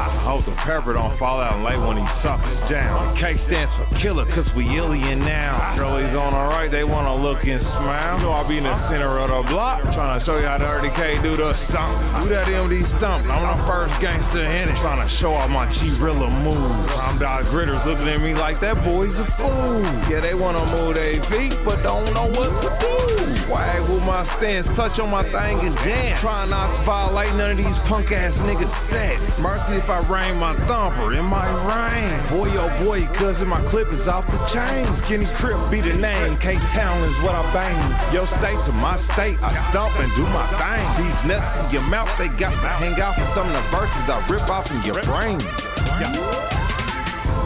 [0.00, 3.20] I hope the pepper don't fall out and lay when he suckers down.
[3.20, 5.76] K stands for killer, cause we alien now.
[5.76, 8.16] Girlies on the right, they wanna look and smile.
[8.16, 10.56] You know I'll be in the center of the block, trying to show you how
[10.56, 12.24] the RDK do the stomp.
[12.24, 13.28] Do that MD stomp.
[13.28, 16.88] I'm the first gangster in it, trying to show off my G-Rilla moves.
[16.96, 19.84] I'm dot gritters looking at me like that boy's a fool.
[20.08, 23.52] Yeah, they wanna move their feet, but don't know what to do.
[23.52, 26.24] Wag with my stance, touch on my thing and dance.
[26.24, 29.18] Trying not to violate none of these punk ass niggas' set.
[29.42, 32.14] Mercy if I rain my thumper, it might rain.
[32.30, 34.86] Boy, oh boy, cousin, my clip is off the chain.
[35.04, 38.14] Skinny Crip be the name, Cape Town is what I bang.
[38.14, 40.86] Your state to my state, I stomp and do my thing.
[41.02, 44.06] These nuts in your mouth, they got to hang out for some of the verses
[44.06, 45.42] I rip off in your brain.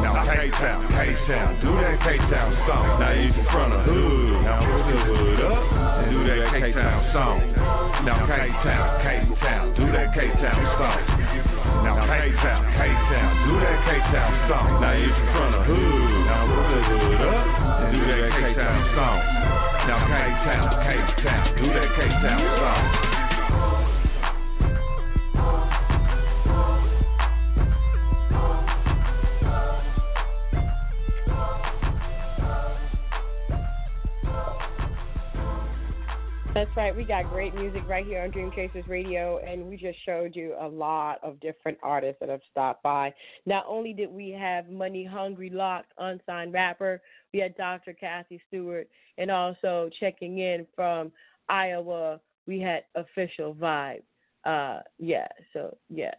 [0.04, 3.00] Now K-Town, K-Town, do that K-Town song.
[3.00, 5.64] Now you in front of hood, now put the hood up
[6.04, 7.40] and do that K-Town song.
[8.04, 11.53] Now K-Town, K-Town, do that K-Town song.
[11.84, 14.80] Now K-Town, K-Town, do that K-Town song.
[14.80, 17.44] Now you in front of hood, now put the hood up
[17.84, 19.20] and do that K-Town song.
[19.84, 23.13] Now K-Town, K-Town, do that K-Town song.
[36.54, 36.94] That's right.
[36.94, 40.54] We got great music right here on Dream Chasers Radio, and we just showed you
[40.60, 43.12] a lot of different artists that have stopped by.
[43.44, 47.02] Not only did we have Money Hungry Loc, unsigned rapper,
[47.32, 47.92] we had Dr.
[47.92, 51.10] Kathy Stewart, and also checking in from
[51.48, 54.02] Iowa, we had Official Vybe.
[54.44, 56.14] Uh, yeah, so yeah,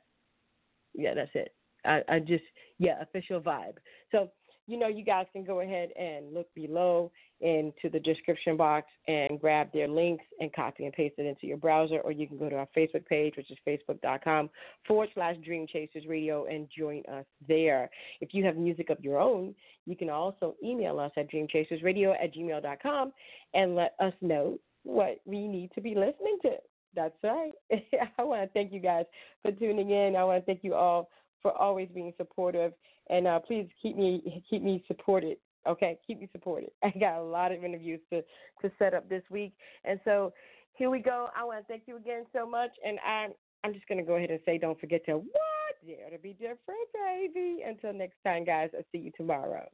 [0.94, 1.54] yeah, that's it.
[1.86, 2.44] I, I just
[2.78, 3.78] yeah, Official Vybe.
[4.12, 4.32] So
[4.68, 9.40] you know, you guys can go ahead and look below into the description box and
[9.40, 12.50] grab their links and copy and paste it into your browser, or you can go
[12.50, 14.50] to our Facebook page, which is facebook.com
[14.88, 17.90] forward slash Dream Chasers Radio, and join us there.
[18.22, 19.54] If you have music of your own,
[19.86, 23.12] you can also email us at dreamchasersradio at gmail.com
[23.54, 26.52] and let us know what we need to be listening to.
[26.96, 27.52] That's right.
[28.18, 29.06] I want to thank you guys
[29.42, 30.16] for tuning in.
[30.16, 31.10] I want to thank you all
[31.42, 32.72] for always being supportive
[33.10, 35.38] and uh, please keep me keep me supported.
[35.68, 36.72] Okay, keep me supported.
[36.84, 38.22] I got a lot of interviews to
[38.62, 40.34] to set up this week, and so
[40.74, 41.28] here we go.
[41.36, 43.32] I want to thank you again so much, and I'm
[43.64, 45.56] I'm just gonna go ahead and say, don't forget to what
[45.86, 46.60] dare to be different,
[46.94, 47.64] baby.
[47.66, 48.70] Until next time, guys.
[48.76, 49.68] I'll see you tomorrow.